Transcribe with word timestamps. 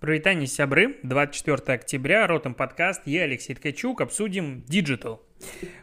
Привитание, 0.00 0.46
сябры. 0.46 0.96
24 1.02 1.74
октября, 1.74 2.26
Ротом 2.26 2.54
подкаст. 2.54 3.02
Я 3.04 3.24
Алексей 3.24 3.54
Ткачук. 3.54 4.00
Обсудим 4.00 4.64
Digital. 4.66 5.20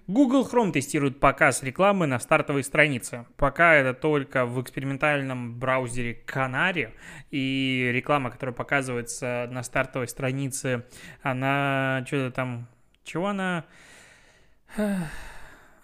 Google 0.07 0.49
Chrome 0.51 0.71
тестирует 0.71 1.19
показ 1.19 1.61
рекламы 1.61 2.07
на 2.07 2.17
стартовой 2.17 2.63
странице. 2.63 3.27
Пока 3.37 3.75
это 3.75 3.93
только 3.93 4.47
в 4.47 4.59
экспериментальном 4.59 5.59
браузере 5.59 6.19
Canary. 6.25 6.93
И 7.29 7.91
реклама, 7.93 8.31
которая 8.31 8.55
показывается 8.55 9.47
на 9.51 9.61
стартовой 9.61 10.07
странице, 10.07 10.85
она 11.21 12.03
что-то 12.07 12.31
там... 12.31 12.67
Чего 13.03 13.27
она... 13.27 13.65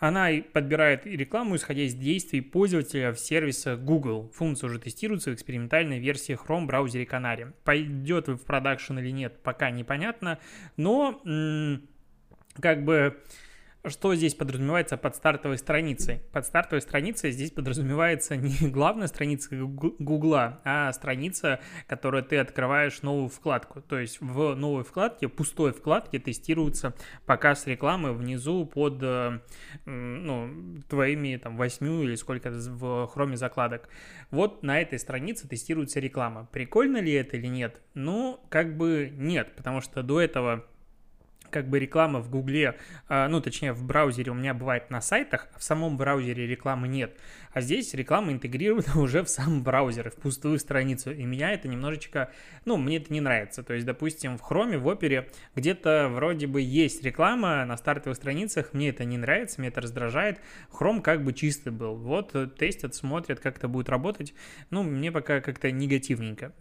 Она 0.03 0.31
подбирает 0.51 1.05
рекламу, 1.05 1.55
исходя 1.55 1.83
из 1.83 1.93
действий 1.93 2.41
пользователя 2.41 3.13
в 3.13 3.19
сервисах 3.21 3.79
Google. 3.79 4.29
Функция 4.35 4.67
уже 4.67 4.77
тестируется 4.77 5.31
в 5.31 5.33
экспериментальной 5.33 5.99
версии 5.99 6.37
Chrome 6.37 6.65
браузере 6.65 7.05
Canary. 7.05 7.53
Пойдет 7.63 8.27
в 8.27 8.39
продакшн 8.39 8.99
или 8.99 9.11
нет, 9.11 9.39
пока 9.41 9.71
непонятно, 9.71 10.39
но 10.75 11.21
как 12.59 12.83
бы 12.83 13.17
что 13.89 14.15
здесь 14.15 14.33
подразумевается 14.33 14.95
под 14.95 15.15
стартовой 15.15 15.57
страницей? 15.57 16.21
Под 16.31 16.45
стартовой 16.45 16.81
страницей 16.81 17.31
здесь 17.31 17.51
подразумевается 17.51 18.37
не 18.37 18.55
главная 18.69 19.07
страница 19.07 19.49
Гугла, 19.55 20.61
а 20.63 20.91
страница, 20.93 21.59
которую 21.87 22.23
ты 22.23 22.37
открываешь 22.37 23.01
новую 23.01 23.27
вкладку. 23.27 23.81
То 23.81 23.99
есть 23.99 24.21
в 24.21 24.55
новой 24.55 24.83
вкладке, 24.83 25.27
пустой 25.27 25.73
вкладке 25.73 26.19
тестируется 26.19 26.93
показ 27.25 27.67
рекламы 27.67 28.13
внизу 28.13 28.65
под 28.65 28.99
э, 29.01 29.39
ну, 29.85 30.81
твоими 30.87 31.35
там 31.35 31.57
восьмью 31.57 32.03
или 32.03 32.15
сколько 32.15 32.51
в 32.51 33.07
хроме 33.07 33.35
закладок. 33.35 33.89
Вот 34.31 34.63
на 34.63 34.79
этой 34.79 34.97
странице 34.97 35.47
тестируется 35.47 35.99
реклама. 35.99 36.47
Прикольно 36.53 36.97
ли 36.97 37.11
это 37.11 37.35
или 37.35 37.47
нет? 37.47 37.81
Ну, 37.93 38.39
как 38.49 38.77
бы 38.77 39.11
нет, 39.13 39.55
потому 39.57 39.81
что 39.81 40.03
до 40.03 40.21
этого 40.21 40.65
как 41.53 41.69
бы 41.69 41.79
реклама 41.79 42.19
в 42.19 42.29
Гугле, 42.29 42.75
а, 43.07 43.27
ну, 43.29 43.39
точнее, 43.39 43.73
в 43.73 43.83
браузере 43.85 44.31
у 44.31 44.35
меня 44.35 44.53
бывает 44.53 44.89
на 44.89 44.99
сайтах, 44.99 45.47
а 45.53 45.59
в 45.59 45.63
самом 45.63 45.95
браузере 45.95 46.47
рекламы 46.47 46.87
нет. 46.87 47.15
А 47.51 47.61
здесь 47.61 47.93
реклама 47.93 48.33
интегрирована 48.33 48.93
уже 48.99 49.23
в 49.23 49.29
сам 49.29 49.63
браузер, 49.63 50.09
в 50.09 50.15
пустую 50.15 50.57
страницу. 50.57 51.11
И 51.11 51.23
меня 51.23 51.51
это 51.51 51.67
немножечко, 51.67 52.31
ну, 52.65 52.77
мне 52.77 52.97
это 52.97 53.13
не 53.13 53.21
нравится. 53.21 53.63
То 53.63 53.73
есть, 53.73 53.85
допустим, 53.85 54.37
в 54.37 54.41
Chrome, 54.41 54.77
в 54.79 54.87
Opera 54.87 55.29
где-то 55.55 56.09
вроде 56.11 56.47
бы 56.47 56.61
есть 56.61 57.03
реклама 57.03 57.63
на 57.65 57.77
стартовых 57.77 58.17
страницах, 58.17 58.73
мне 58.73 58.89
это 58.89 59.05
не 59.05 59.17
нравится, 59.17 59.61
мне 59.61 59.69
это 59.69 59.81
раздражает. 59.81 60.39
Chrome 60.71 61.01
как 61.01 61.23
бы 61.23 61.33
чистый 61.33 61.71
был. 61.71 61.95
Вот 61.95 62.33
э, 62.33 62.47
тестят, 62.47 62.95
смотрят, 62.95 63.39
как 63.39 63.57
это 63.57 63.67
будет 63.67 63.89
работать. 63.89 64.33
Ну, 64.71 64.81
мне 64.81 65.11
пока 65.11 65.39
как-то 65.39 65.71
негативненько. 65.71 66.53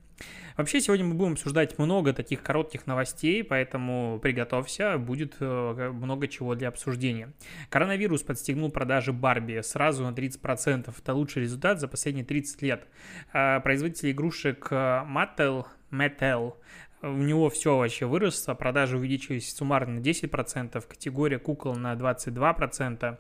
Вообще, 0.56 0.80
сегодня 0.80 1.06
мы 1.06 1.14
будем 1.14 1.32
обсуждать 1.32 1.78
много 1.78 2.12
таких 2.12 2.42
коротких 2.42 2.86
новостей, 2.86 3.42
поэтому 3.42 4.18
приготовься, 4.20 4.98
будет 4.98 5.36
э, 5.41 5.91
много 5.92 6.28
чего 6.28 6.55
для 6.55 6.68
обсуждения. 6.68 7.32
Коронавирус 7.70 8.22
подстегнул 8.22 8.70
продажи 8.70 9.12
Барби 9.12 9.60
сразу 9.62 10.05
на 10.05 10.14
30%. 10.14 10.92
Это 10.96 11.14
лучший 11.14 11.42
результат 11.42 11.80
за 11.80 11.88
последние 11.88 12.24
30 12.24 12.62
лет. 12.62 12.86
А, 13.33 13.60
производитель 13.60 14.10
игрушек 14.10 14.68
э, 14.70 14.74
Mattel, 14.74 15.64
Mattel 15.90 16.55
у 17.02 17.16
него 17.16 17.50
все 17.50 17.77
вообще 17.77 18.06
выросло, 18.06 18.55
продажи 18.55 18.96
увеличились 18.96 19.55
суммарно 19.55 19.94
на 19.94 19.98
10%, 19.98 20.86
категория 20.86 21.38
кукол 21.38 21.74
на 21.74 21.94
22%, 21.94 23.18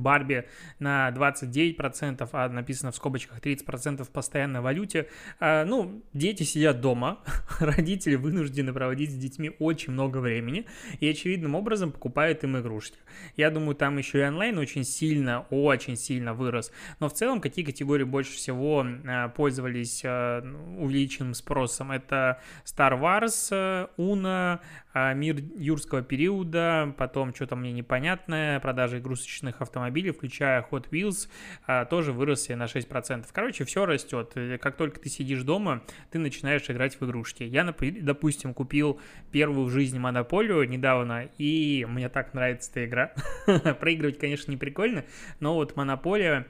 Барби 0.00 0.46
на 0.78 1.10
29%, 1.10 2.28
а 2.32 2.48
написано 2.48 2.92
в 2.92 2.96
скобочках 2.96 3.40
30% 3.40 4.04
в 4.04 4.10
постоянной 4.10 4.60
валюте. 4.60 5.08
А, 5.40 5.64
ну, 5.64 6.02
дети 6.12 6.42
сидят 6.42 6.80
дома, 6.80 7.20
родители 7.60 8.16
вынуждены 8.16 8.72
проводить 8.72 9.10
с 9.10 9.14
детьми 9.14 9.52
очень 9.58 9.92
много 9.92 10.18
времени 10.18 10.66
и 11.00 11.08
очевидным 11.08 11.54
образом 11.54 11.92
покупают 11.92 12.44
им 12.44 12.58
игрушки. 12.58 12.98
Я 13.36 13.50
думаю, 13.50 13.74
там 13.74 13.98
еще 13.98 14.20
и 14.20 14.24
онлайн 14.24 14.58
очень 14.58 14.84
сильно, 14.84 15.46
очень 15.50 15.96
сильно 15.96 16.34
вырос. 16.34 16.72
Но 17.00 17.08
в 17.08 17.12
целом, 17.12 17.40
какие 17.40 17.64
категории 17.64 18.04
больше 18.04 18.32
всего 18.32 18.84
а, 19.06 19.28
пользовались 19.28 20.02
а, 20.04 20.42
увеличенным 20.78 21.34
спросом? 21.34 21.92
Это 21.92 22.40
Star 22.64 23.00
Wars, 23.00 23.88
Uno, 23.96 24.60
а, 24.92 25.12
Мир 25.12 25.36
юрского 25.56 26.02
периода, 26.02 26.94
потом 26.96 27.34
что-то 27.34 27.56
мне 27.56 27.72
непонятное, 27.72 28.60
продажи 28.60 28.98
игрушечных 28.98 29.60
автомобилей 29.60 29.83
автомобилей, 29.84 30.12
включая 30.12 30.66
Hot 30.70 30.88
Wheels, 30.90 31.28
а, 31.66 31.84
тоже 31.84 32.12
выросли 32.12 32.54
на 32.54 32.66
6%. 32.66 33.26
Короче, 33.32 33.64
все 33.64 33.84
растет. 33.86 34.32
Как 34.60 34.76
только 34.76 34.98
ты 34.98 35.08
сидишь 35.08 35.42
дома, 35.42 35.82
ты 36.10 36.18
начинаешь 36.18 36.68
играть 36.70 36.98
в 37.00 37.04
игрушки. 37.04 37.42
Я, 37.42 37.64
допустим, 37.64 38.54
купил 38.54 39.00
первую 39.30 39.66
в 39.66 39.70
жизни 39.70 39.98
монополию 39.98 40.68
недавно, 40.68 41.28
и 41.38 41.86
мне 41.88 42.08
так 42.08 42.34
нравится 42.34 42.70
эта 42.70 42.86
игра. 42.86 43.12
Проигрывать, 43.80 44.18
конечно, 44.18 44.50
не 44.50 44.56
прикольно, 44.56 45.04
но 45.40 45.54
вот 45.54 45.76
монополия 45.76 46.46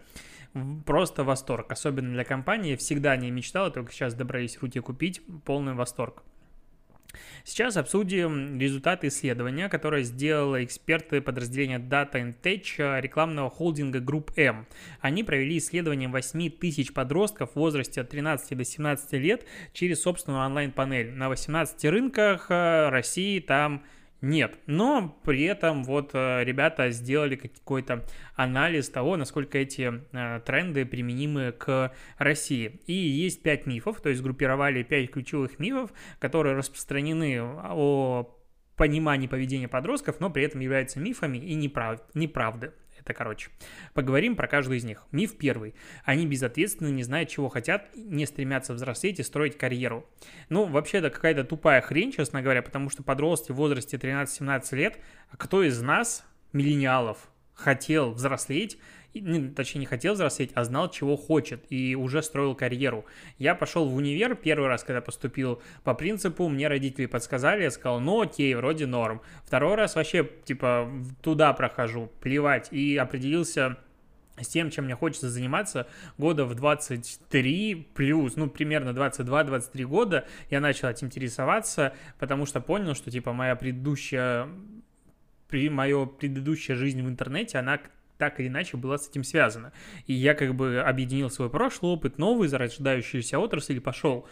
просто 0.87 1.25
восторг, 1.25 1.72
особенно 1.72 2.12
для 2.12 2.25
компании. 2.25 2.77
Всегда 2.77 3.16
не 3.16 3.31
мечтал, 3.31 3.72
только 3.72 3.93
сейчас 3.93 4.15
добрались 4.15 4.59
руки 4.61 4.81
купить, 4.81 5.21
полный 5.45 5.75
восторг. 5.75 6.22
Сейчас 7.44 7.76
обсудим 7.76 8.58
результаты 8.58 9.08
исследования, 9.08 9.69
которое 9.69 10.02
сделали 10.02 10.64
эксперты 10.64 11.20
подразделения 11.20 11.78
Data 11.78 12.34
Tech 12.42 13.00
рекламного 13.00 13.50
холдинга 13.50 13.98
Group 13.98 14.32
M. 14.36 14.66
Они 15.00 15.24
провели 15.24 15.58
исследование 15.58 16.08
8 16.08 16.50
тысяч 16.50 16.92
подростков 16.92 17.53
в 17.53 17.56
возрасте 17.56 18.00
от 18.00 18.10
13 18.10 18.56
до 18.56 18.64
17 18.64 19.12
лет 19.14 19.47
через 19.72 20.03
собственную 20.03 20.44
онлайн-панель. 20.44 21.12
На 21.12 21.28
18 21.28 21.84
рынках 21.86 22.47
э, 22.50 22.88
России 22.88 23.41
там 23.41 23.84
нет. 24.24 24.58
Но 24.66 25.20
при 25.24 25.44
этом 25.44 25.84
вот 25.84 26.10
э, 26.14 26.44
ребята 26.44 26.90
сделали 26.90 27.36
какой-то 27.36 28.04
анализ 28.34 28.88
того, 28.88 29.16
насколько 29.16 29.58
эти 29.58 30.02
э, 30.12 30.40
тренды 30.44 30.84
применимы 30.86 31.52
к 31.52 31.92
России. 32.18 32.80
И 32.86 32.94
есть 32.94 33.42
пять 33.42 33.66
мифов, 33.66 34.00
то 34.00 34.08
есть 34.08 34.22
группировали 34.22 34.82
пять 34.82 35.10
ключевых 35.10 35.58
мифов, 35.58 35.92
которые 36.18 36.56
распространены 36.56 37.40
о 37.42 38.34
понимании 38.76 39.28
поведения 39.28 39.68
подростков, 39.68 40.18
но 40.20 40.30
при 40.30 40.44
этом 40.44 40.60
являются 40.60 40.98
мифами 40.98 41.38
и 41.38 41.54
неправ... 41.54 42.00
неправды. 42.14 42.72
Это, 43.04 43.12
короче, 43.12 43.50
поговорим 43.92 44.34
про 44.34 44.48
каждый 44.48 44.78
из 44.78 44.84
них. 44.84 45.04
Миф 45.12 45.37
первый. 45.37 45.75
Они 46.04 46.26
безответственны, 46.26 46.88
не 46.88 47.03
знают, 47.03 47.28
чего 47.28 47.50
хотят, 47.50 47.94
не 47.94 48.25
стремятся 48.25 48.72
взрослеть 48.72 49.20
и 49.20 49.22
строить 49.22 49.59
карьеру. 49.59 50.09
Ну, 50.48 50.65
вообще, 50.65 50.98
это 50.98 51.10
какая-то 51.10 51.44
тупая 51.44 51.82
хрень, 51.82 52.12
честно 52.12 52.41
говоря, 52.41 52.62
потому 52.62 52.88
что 52.88 53.03
подростки 53.03 53.53
в 53.53 53.56
возрасте 53.56 53.98
13-17 53.98 54.75
лет, 54.76 54.98
а 55.28 55.37
кто 55.37 55.62
из 55.62 55.81
нас, 55.82 56.25
миллениалов, 56.54 57.28
хотел 57.53 58.12
взрослеть 58.12 58.78
точнее, 59.54 59.80
не 59.80 59.86
хотел 59.86 60.14
взрослеть, 60.14 60.50
а 60.54 60.64
знал, 60.64 60.91
чего 60.91 61.16
хочет, 61.16 61.64
и 61.70 61.94
уже 61.94 62.22
строил 62.22 62.54
карьеру. 62.54 63.04
Я 63.38 63.54
пошел 63.54 63.88
в 63.88 63.94
универ 63.94 64.34
первый 64.34 64.69
раз, 64.69 64.84
когда 64.84 65.00
поступил 65.00 65.62
по 65.82 65.94
принципу, 65.94 66.48
мне 66.48 66.69
родители 66.69 67.06
подсказали, 67.06 67.62
я 67.62 67.70
сказал, 67.70 68.00
ну 68.00 68.22
окей, 68.22 68.54
вроде 68.54 68.86
норм. 68.86 69.22
Второй 69.44 69.76
раз 69.76 69.94
вообще, 69.94 70.28
типа, 70.44 70.91
туда 71.22 71.53
прохожу, 71.53 72.10
плевать, 72.20 72.72
и 72.72 72.97
определился 72.97 73.78
с 74.41 74.48
тем, 74.48 74.70
чем 74.70 74.86
мне 74.86 74.97
хочется 74.97 75.30
заниматься 75.30 75.86
года 76.19 76.44
в 76.44 76.54
23 76.54 77.88
плюс, 77.94 78.36
ну, 78.36 78.48
примерно 78.48 78.91
22-23 78.91 79.84
года 79.84 80.26
я 80.50 80.60
начал 80.60 80.88
этим 80.88 81.06
интересоваться, 81.06 81.94
потому 82.19 82.47
что 82.47 82.60
понял, 82.60 82.94
что, 82.94 83.10
типа, 83.10 83.32
моя 83.32 83.54
предыдущая, 83.54 84.48
при, 85.48 85.69
моя 85.69 86.04
предыдущая 86.04 86.74
жизнь 86.74 87.03
в 87.03 87.08
интернете, 87.08 87.58
она 87.58 87.78
так 88.19 88.41
или 88.41 88.48
иначе 88.48 88.76
была 88.76 88.98
с 88.98 89.08
этим 89.08 89.25
связана. 89.25 89.72
И 90.06 90.12
я 90.12 90.34
как 90.34 90.54
бы 90.54 90.80
объединил 90.80 91.30
свой 91.30 91.50
прошлый 91.50 91.92
опыт, 91.92 92.19
новый, 92.19 92.48
зарождающийся 92.48 93.38
отрасль 93.38 93.76
и 93.76 93.80
пошел. 93.80 94.26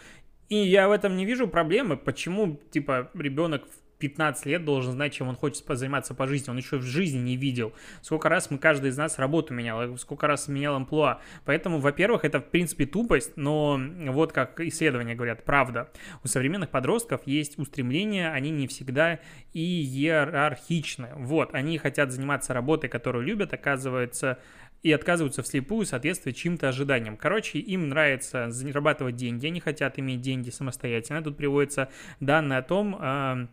И 0.48 0.56
я 0.56 0.88
в 0.88 0.92
этом 0.92 1.16
не 1.16 1.24
вижу 1.24 1.48
проблемы, 1.48 1.96
почему, 1.96 2.60
типа, 2.70 3.10
ребенок 3.14 3.64
в 3.66 3.81
15 4.02 4.46
лет 4.46 4.64
должен 4.64 4.92
знать, 4.92 5.14
чем 5.14 5.28
он 5.28 5.36
хочет 5.36 5.64
заниматься 5.66 6.12
по 6.12 6.26
жизни. 6.26 6.50
Он 6.50 6.56
еще 6.56 6.78
в 6.78 6.82
жизни 6.82 7.20
не 7.20 7.36
видел. 7.36 7.72
Сколько 8.00 8.28
раз 8.28 8.50
мы, 8.50 8.58
каждый 8.58 8.90
из 8.90 8.96
нас 8.96 9.18
работу 9.20 9.54
менял, 9.54 9.96
сколько 9.96 10.26
раз 10.26 10.48
менял 10.48 10.74
амплуа. 10.74 11.20
Поэтому, 11.44 11.78
во-первых, 11.78 12.24
это, 12.24 12.40
в 12.40 12.50
принципе, 12.50 12.84
тупость, 12.84 13.36
но 13.36 13.80
вот 14.08 14.32
как 14.32 14.58
исследования 14.60 15.14
говорят, 15.14 15.44
правда. 15.44 15.88
У 16.24 16.26
современных 16.26 16.70
подростков 16.70 17.20
есть 17.26 17.58
устремления, 17.58 18.32
они 18.32 18.50
не 18.50 18.66
всегда 18.66 19.20
иерархичны. 19.54 21.10
Вот, 21.14 21.54
они 21.54 21.78
хотят 21.78 22.10
заниматься 22.10 22.52
работой, 22.52 22.90
которую 22.90 23.24
любят, 23.24 23.52
оказывается, 23.52 24.38
и 24.82 24.90
отказываются 24.90 25.44
вслепую 25.44 25.86
соответствовать 25.86 26.36
чьим-то 26.36 26.68
ожиданиям. 26.68 27.16
Короче, 27.16 27.60
им 27.60 27.88
нравится 27.88 28.50
зарабатывать 28.50 29.14
деньги, 29.14 29.46
они 29.46 29.60
хотят 29.60 29.96
иметь 30.00 30.22
деньги 30.22 30.50
самостоятельно. 30.50 31.22
Тут 31.22 31.36
приводится 31.36 31.88
данные 32.18 32.58
о 32.58 32.62
том, 32.62 33.48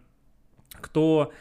кто 0.81 1.31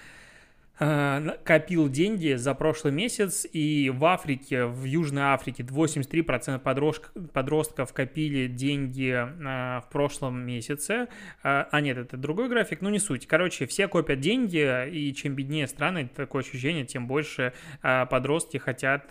копил 0.78 1.88
деньги 1.88 2.34
за 2.34 2.54
прошлый 2.54 2.92
месяц, 2.92 3.44
и 3.52 3.90
в 3.92 4.04
Африке, 4.04 4.66
в 4.66 4.84
Южной 4.84 5.24
Африке 5.24 5.64
83% 5.64 6.60
подростков, 6.60 7.10
подростков 7.32 7.92
копили 7.92 8.46
деньги 8.46 9.10
э, 9.10 9.80
в 9.80 9.88
прошлом 9.90 10.40
месяце. 10.40 11.08
Э, 11.42 11.64
а 11.70 11.80
нет, 11.80 11.98
это 11.98 12.16
другой 12.16 12.48
график, 12.48 12.80
ну 12.80 12.90
не 12.90 13.00
суть. 13.00 13.26
Короче, 13.26 13.66
все 13.66 13.88
копят 13.88 14.20
деньги, 14.20 14.88
и 14.88 15.12
чем 15.14 15.34
беднее 15.34 15.66
страны, 15.66 16.08
такое 16.14 16.42
ощущение, 16.42 16.86
тем 16.86 17.08
больше 17.08 17.52
подростки 17.82 18.58
хотят 18.58 19.08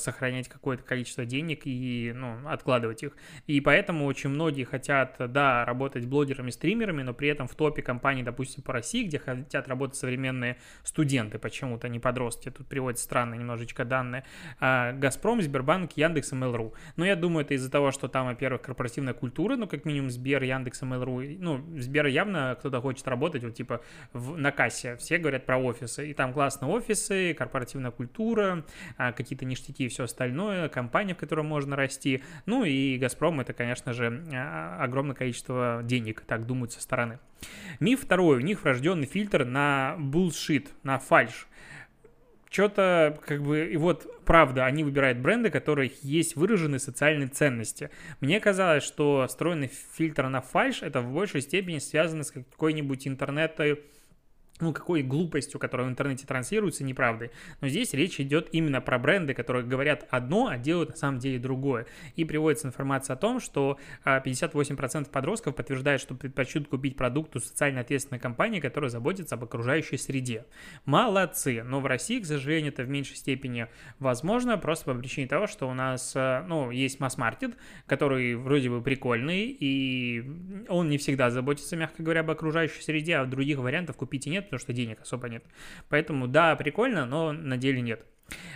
сохранять 0.00 0.48
какое-то 0.48 0.82
количество 0.82 1.24
денег 1.24 1.62
и 1.64 2.12
ну, 2.14 2.36
откладывать 2.48 3.02
их. 3.02 3.16
И 3.46 3.60
поэтому 3.60 4.06
очень 4.06 4.30
многие 4.30 4.64
хотят, 4.64 5.16
да, 5.18 5.64
работать 5.64 6.06
блогерами, 6.06 6.50
стримерами, 6.50 7.02
но 7.02 7.12
при 7.12 7.28
этом 7.28 7.46
в 7.46 7.54
топе 7.54 7.82
компаний, 7.82 8.22
допустим, 8.22 8.62
по 8.62 8.72
России, 8.72 9.04
где 9.04 9.18
хотят 9.18 9.68
работать 9.68 9.96
современные 9.96 10.56
студенты, 10.82 11.09
студенты 11.10 11.40
почему-то, 11.40 11.88
не 11.88 11.98
подростки. 11.98 12.50
Тут 12.50 12.68
приводят 12.68 13.00
странные 13.00 13.38
немножечко 13.38 13.84
данные. 13.84 14.22
А, 14.60 14.92
Газпром, 14.92 15.42
Сбербанк, 15.42 15.92
Яндекс 15.96 16.32
Mail.ru. 16.32 16.72
Но 16.94 17.04
я 17.04 17.16
думаю, 17.16 17.44
это 17.44 17.54
из-за 17.54 17.68
того, 17.68 17.90
что 17.90 18.06
там, 18.06 18.26
во-первых, 18.26 18.62
корпоративная 18.62 19.12
культура, 19.12 19.56
ну, 19.56 19.66
как 19.66 19.84
минимум, 19.84 20.10
Сбер, 20.10 20.44
Яндекс 20.44 20.82
Mail.ru. 20.82 21.36
Ну, 21.40 21.80
Сбер 21.80 22.06
явно 22.06 22.56
кто-то 22.60 22.80
хочет 22.80 23.08
работать, 23.08 23.42
вот, 23.42 23.54
типа, 23.54 23.80
в, 24.12 24.38
на 24.38 24.52
кассе. 24.52 24.96
Все 24.96 25.18
говорят 25.18 25.46
про 25.46 25.58
офисы. 25.58 26.10
И 26.10 26.14
там 26.14 26.32
классные 26.32 26.70
офисы, 26.70 27.34
корпоративная 27.34 27.90
культура, 27.90 28.64
а, 28.96 29.10
какие-то 29.10 29.44
ништяки 29.44 29.86
и 29.86 29.88
все 29.88 30.04
остальное, 30.04 30.68
компания, 30.68 31.14
в 31.14 31.18
которой 31.18 31.44
можно 31.44 31.74
расти. 31.74 32.22
Ну, 32.46 32.62
и 32.62 32.98
Газпром— 32.98 33.40
это, 33.40 33.52
конечно 33.52 33.92
же, 33.92 34.24
а, 34.32 34.78
огромное 34.80 35.16
количество 35.16 35.80
денег, 35.82 36.20
так 36.20 36.46
думают 36.46 36.72
со 36.72 36.80
стороны. 36.80 37.18
Миф 37.80 38.02
второй. 38.02 38.38
У 38.38 38.40
них 38.40 38.62
врожденный 38.62 39.06
фильтр 39.06 39.44
на 39.44 39.96
bullshit, 39.98 40.68
на 40.82 40.98
фальш. 40.98 41.46
Что-то, 42.50 43.18
как 43.24 43.42
бы, 43.42 43.70
и 43.72 43.76
вот, 43.76 44.24
правда, 44.24 44.66
они 44.66 44.82
выбирают 44.82 45.18
бренды, 45.18 45.50
которых 45.50 46.02
есть 46.02 46.34
выраженные 46.34 46.80
социальные 46.80 47.28
ценности. 47.28 47.90
Мне 48.20 48.40
казалось, 48.40 48.82
что 48.82 49.24
встроенный 49.28 49.70
фильтр 49.92 50.26
на 50.28 50.40
фальш 50.40 50.82
это 50.82 51.00
в 51.00 51.12
большей 51.12 51.42
степени 51.42 51.78
связано 51.78 52.24
с 52.24 52.32
какой-нибудь 52.32 53.06
интернетой 53.06 53.80
ну, 54.60 54.72
какой 54.72 55.02
глупостью, 55.02 55.60
которая 55.60 55.86
в 55.86 55.90
интернете 55.90 56.26
транслируется, 56.26 56.84
неправдой. 56.84 57.30
Но 57.60 57.68
здесь 57.68 57.92
речь 57.94 58.20
идет 58.20 58.48
именно 58.52 58.80
про 58.80 58.98
бренды, 58.98 59.34
которые 59.34 59.64
говорят 59.64 60.06
одно, 60.10 60.48
а 60.48 60.58
делают 60.58 60.90
на 60.90 60.96
самом 60.96 61.18
деле 61.18 61.38
другое. 61.38 61.86
И 62.16 62.24
приводится 62.24 62.68
информация 62.68 63.14
о 63.14 63.16
том, 63.16 63.40
что 63.40 63.78
58% 64.04 65.02
а, 65.02 65.04
подростков 65.10 65.54
подтверждают, 65.54 66.02
что 66.02 66.14
предпочтут 66.14 66.68
купить 66.68 66.96
продукт 66.96 67.36
у 67.36 67.40
социально 67.40 67.80
ответственной 67.80 68.20
компании, 68.20 68.60
которая 68.60 68.90
заботится 68.90 69.34
об 69.34 69.44
окружающей 69.44 69.96
среде. 69.96 70.46
Молодцы, 70.84 71.62
но 71.62 71.80
в 71.80 71.86
России, 71.86 72.20
к 72.20 72.26
сожалению, 72.26 72.72
это 72.72 72.82
в 72.82 72.88
меньшей 72.88 73.16
степени 73.16 73.68
возможно, 73.98 74.58
просто 74.58 74.92
по 74.92 74.98
причине 74.98 75.26
того, 75.26 75.46
что 75.46 75.68
у 75.68 75.74
нас, 75.74 76.12
а, 76.16 76.44
ну, 76.46 76.70
есть 76.70 77.00
масс-маркет, 77.00 77.56
который 77.86 78.34
вроде 78.34 78.70
бы 78.70 78.82
прикольный, 78.82 79.56
и 79.58 80.24
он 80.68 80.88
не 80.88 80.98
всегда 80.98 81.30
заботится, 81.30 81.76
мягко 81.76 82.02
говоря, 82.02 82.20
об 82.20 82.30
окружающей 82.30 82.82
среде, 82.82 83.16
а 83.16 83.24
других 83.26 83.58
вариантов 83.58 83.96
купить 83.96 84.26
и 84.26 84.30
нет, 84.30 84.49
потому 84.50 84.60
что 84.60 84.72
денег 84.72 85.00
особо 85.00 85.28
нет. 85.28 85.44
Поэтому 85.88 86.26
да, 86.26 86.56
прикольно, 86.56 87.06
но 87.06 87.32
на 87.32 87.56
деле 87.56 87.80
нет. 87.80 88.04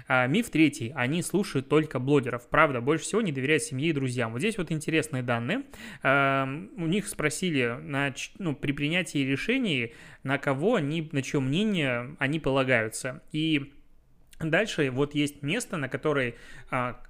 А, 0.06 0.26
миф 0.26 0.50
третий. 0.50 0.92
Они 0.94 1.22
слушают 1.22 1.68
только 1.68 1.98
блогеров. 1.98 2.48
Правда, 2.48 2.80
больше 2.80 3.04
всего 3.04 3.22
не 3.22 3.32
доверяют 3.32 3.62
семье 3.62 3.90
и 3.90 3.92
друзьям. 3.92 4.32
Вот 4.32 4.40
здесь 4.40 4.58
вот 4.58 4.70
интересные 4.70 5.22
данные. 5.22 5.62
А, 6.02 6.48
у 6.76 6.86
них 6.86 7.08
спросили 7.08 7.78
на, 7.80 8.14
ну, 8.38 8.54
при 8.54 8.72
принятии 8.72 9.18
решений, 9.18 9.94
на 10.22 10.38
кого 10.38 10.76
они, 10.76 11.08
на 11.12 11.22
чье 11.22 11.40
мнение 11.40 12.16
они 12.18 12.40
полагаются. 12.40 13.22
И 13.32 13.72
Дальше 14.40 14.90
вот 14.90 15.14
есть 15.14 15.42
место, 15.42 15.76
на 15.76 15.88
которое 15.88 16.34
а, 16.70 17.00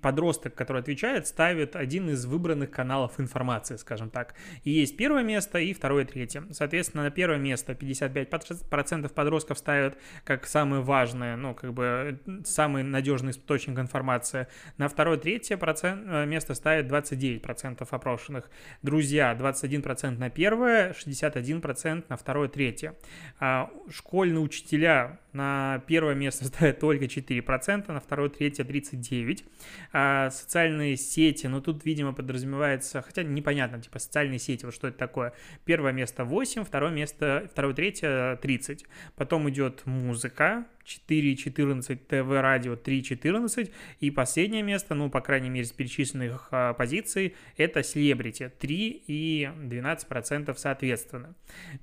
подросток, 0.00 0.54
который 0.54 0.82
отвечает, 0.82 1.26
ставит 1.26 1.76
один 1.76 2.10
из 2.10 2.26
выбранных 2.26 2.70
каналов 2.70 3.20
информации, 3.20 3.76
скажем 3.76 4.10
так. 4.10 4.34
И 4.64 4.70
есть 4.70 4.96
первое 4.96 5.22
место 5.22 5.58
и 5.58 5.72
второе, 5.72 6.04
третье. 6.04 6.44
Соответственно, 6.50 7.04
на 7.04 7.10
первое 7.10 7.38
место 7.38 7.72
55% 7.72 9.08
подростков 9.12 9.58
ставят 9.58 9.96
как 10.24 10.46
самое 10.46 10.82
важное, 10.82 11.36
ну, 11.36 11.54
как 11.54 11.72
бы 11.72 12.18
самый 12.44 12.82
надежный 12.82 13.30
источник 13.30 13.78
информации. 13.78 14.48
На 14.78 14.88
второе, 14.88 15.16
третье 15.16 15.56
процент, 15.56 16.06
э, 16.08 16.26
место 16.26 16.54
ставят 16.54 16.86
29% 16.86 17.86
опрошенных. 17.90 18.50
Друзья 18.82 19.34
21% 19.34 20.18
на 20.18 20.30
первое, 20.30 20.92
61% 20.92 22.04
на 22.08 22.16
второе, 22.16 22.48
третье. 22.48 22.94
А 23.38 23.70
школьные 23.90 24.40
учителя 24.40 25.20
на 25.32 25.82
первое 25.86 26.14
место 26.14 26.44
ставят 26.46 26.80
только 26.80 27.04
4%, 27.04 27.92
на 27.92 28.00
второе, 28.00 28.28
третье 28.28 28.64
39%. 28.64 29.44
А 29.92 30.30
социальные 30.30 30.96
сети, 30.96 31.46
ну 31.46 31.60
тут, 31.60 31.84
видимо, 31.84 32.12
подразумевается, 32.12 33.02
хотя 33.02 33.22
непонятно, 33.22 33.80
типа 33.80 33.98
социальные 33.98 34.38
сети, 34.38 34.64
вот 34.64 34.74
что 34.74 34.88
это 34.88 34.98
такое. 34.98 35.32
Первое 35.64 35.92
место 35.92 36.24
8, 36.24 36.64
второе 36.64 36.90
место, 36.90 37.48
второе, 37.50 37.74
третье 37.74 38.36
30. 38.36 38.84
Потом 39.16 39.48
идет 39.50 39.86
музыка, 39.86 40.66
4.14, 40.84 41.96
ТВ-радио 41.96 42.74
3.14, 42.74 43.70
и 44.00 44.10
последнее 44.10 44.62
место, 44.62 44.94
ну, 44.94 45.10
по 45.10 45.20
крайней 45.20 45.50
мере, 45.50 45.64
из 45.64 45.72
перечисленных 45.72 46.48
а, 46.50 46.74
позиций, 46.74 47.34
это 47.56 47.82
селебрити 47.82 48.50
3 48.58 49.04
и 49.06 49.50
12% 49.56 50.54
соответственно. 50.56 51.34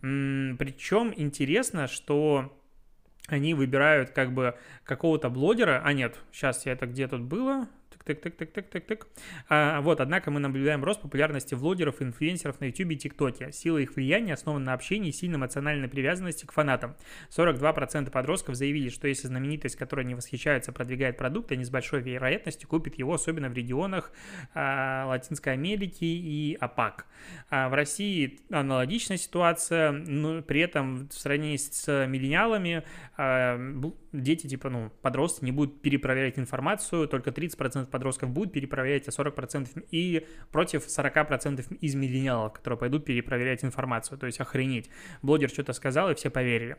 М-м, 0.02 0.58
причем 0.58 1.14
интересно, 1.16 1.88
что 1.88 2.59
они 3.32 3.54
выбирают 3.54 4.12
как 4.12 4.34
бы 4.34 4.56
какого-то 4.84 5.30
блогера, 5.30 5.82
а 5.84 5.94
нет, 5.94 6.18
сейчас 6.32 6.66
я 6.66 6.74
это 6.74 6.86
где 6.86 7.08
тут 7.08 7.22
было, 7.22 7.68
так. 8.16 9.08
А, 9.50 9.82
вот, 9.82 10.02
однако 10.02 10.32
мы 10.32 10.40
наблюдаем 10.40 10.84
рост 10.84 11.02
популярности 11.02 11.56
влогеров 11.56 12.02
и 12.02 12.06
инфлюенсеров 12.06 12.60
на 12.60 12.66
YouTube 12.66 12.92
и 12.92 12.98
ТикТоке. 12.98 13.52
Сила 13.52 13.78
их 13.78 13.96
влияния 13.96 14.34
основана 14.34 14.66
на 14.66 14.74
общении 14.74 15.10
и 15.10 15.12
сильной 15.12 15.38
эмоциональной 15.38 15.88
привязанности 15.88 16.46
к 16.46 16.52
фанатам. 16.52 16.96
42% 17.30 18.10
подростков 18.12 18.56
заявили, 18.56 18.90
что 18.90 19.08
если 19.08 19.28
знаменитость, 19.28 19.76
которой 19.76 20.02
они 20.02 20.16
восхищаются, 20.16 20.72
продвигает 20.72 21.18
продукт, 21.18 21.52
они 21.52 21.64
с 21.64 21.70
большой 21.70 22.02
вероятностью 22.02 22.68
купят 22.68 22.96
его, 22.96 23.14
особенно 23.14 23.50
в 23.50 23.54
регионах 23.54 24.12
а, 24.54 25.06
Латинской 25.08 25.54
Америки 25.54 26.04
и 26.04 26.58
АПАК. 26.60 27.06
А 27.50 27.70
в 27.70 27.74
России 27.74 28.40
аналогичная 28.50 29.18
ситуация, 29.18 29.92
но 29.92 30.42
при 30.42 30.62
этом 30.62 31.08
в 31.08 31.14
сравнении 31.14 31.58
с 31.58 32.08
миллениалами 32.08 32.84
а, 33.18 33.60
дети, 34.14 34.48
типа, 34.48 34.70
ну, 34.70 34.92
подростки 35.02 35.46
не 35.46 35.52
будут 35.52 35.82
перепроверять 35.82 36.40
информацию, 36.40 37.08
только 37.08 37.30
30% 37.30 37.86
подростков 37.88 37.99
будут 38.00 38.54
перепроверять, 38.54 39.08
а 39.08 39.12
40% 39.12 39.86
и 39.92 40.26
против 40.52 40.88
40% 40.88 41.78
из 41.80 41.96
миллениалов, 41.96 42.54
которые 42.54 42.78
пойдут 42.78 43.06
перепроверять 43.06 43.64
информацию, 43.64 44.18
то 44.18 44.26
есть 44.26 44.40
охренеть. 44.40 44.90
Блогер 45.22 45.50
что-то 45.50 45.74
сказал, 45.74 46.12
и 46.12 46.16
все 46.16 46.30
поверили. 46.30 46.78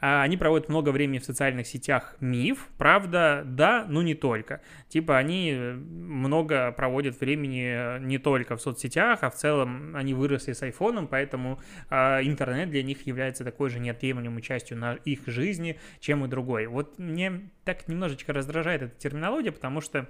А, 0.00 0.22
они 0.22 0.36
проводят 0.36 0.68
много 0.68 0.90
времени 0.90 1.18
в 1.18 1.24
социальных 1.24 1.66
сетях. 1.66 2.16
Миф, 2.20 2.68
правда, 2.78 3.42
да, 3.44 3.86
но 3.88 4.02
не 4.02 4.14
только. 4.14 4.60
Типа 4.88 5.18
они 5.18 5.52
много 5.52 6.72
проводят 6.72 7.20
времени 7.20 8.00
не 8.00 8.18
только 8.18 8.56
в 8.56 8.60
соцсетях, 8.60 9.22
а 9.22 9.30
в 9.30 9.34
целом 9.34 9.94
они 9.96 10.14
выросли 10.14 10.52
с 10.52 10.62
айфоном, 10.62 11.08
поэтому 11.08 11.60
а, 11.90 12.20
интернет 12.22 12.70
для 12.70 12.82
них 12.82 13.06
является 13.06 13.44
такой 13.44 13.70
же 13.70 13.78
неотъемлемой 13.78 14.42
частью 14.42 14.78
на 14.78 14.94
их 14.94 15.20
жизни, 15.26 15.78
чем 16.00 16.24
и 16.24 16.28
другой. 16.28 16.66
Вот 16.66 16.98
мне 16.98 17.50
так 17.64 17.88
немножечко 17.88 18.32
раздражает 18.32 18.82
эта 18.82 18.96
терминология, 18.96 19.52
потому 19.52 19.80
что 19.80 20.08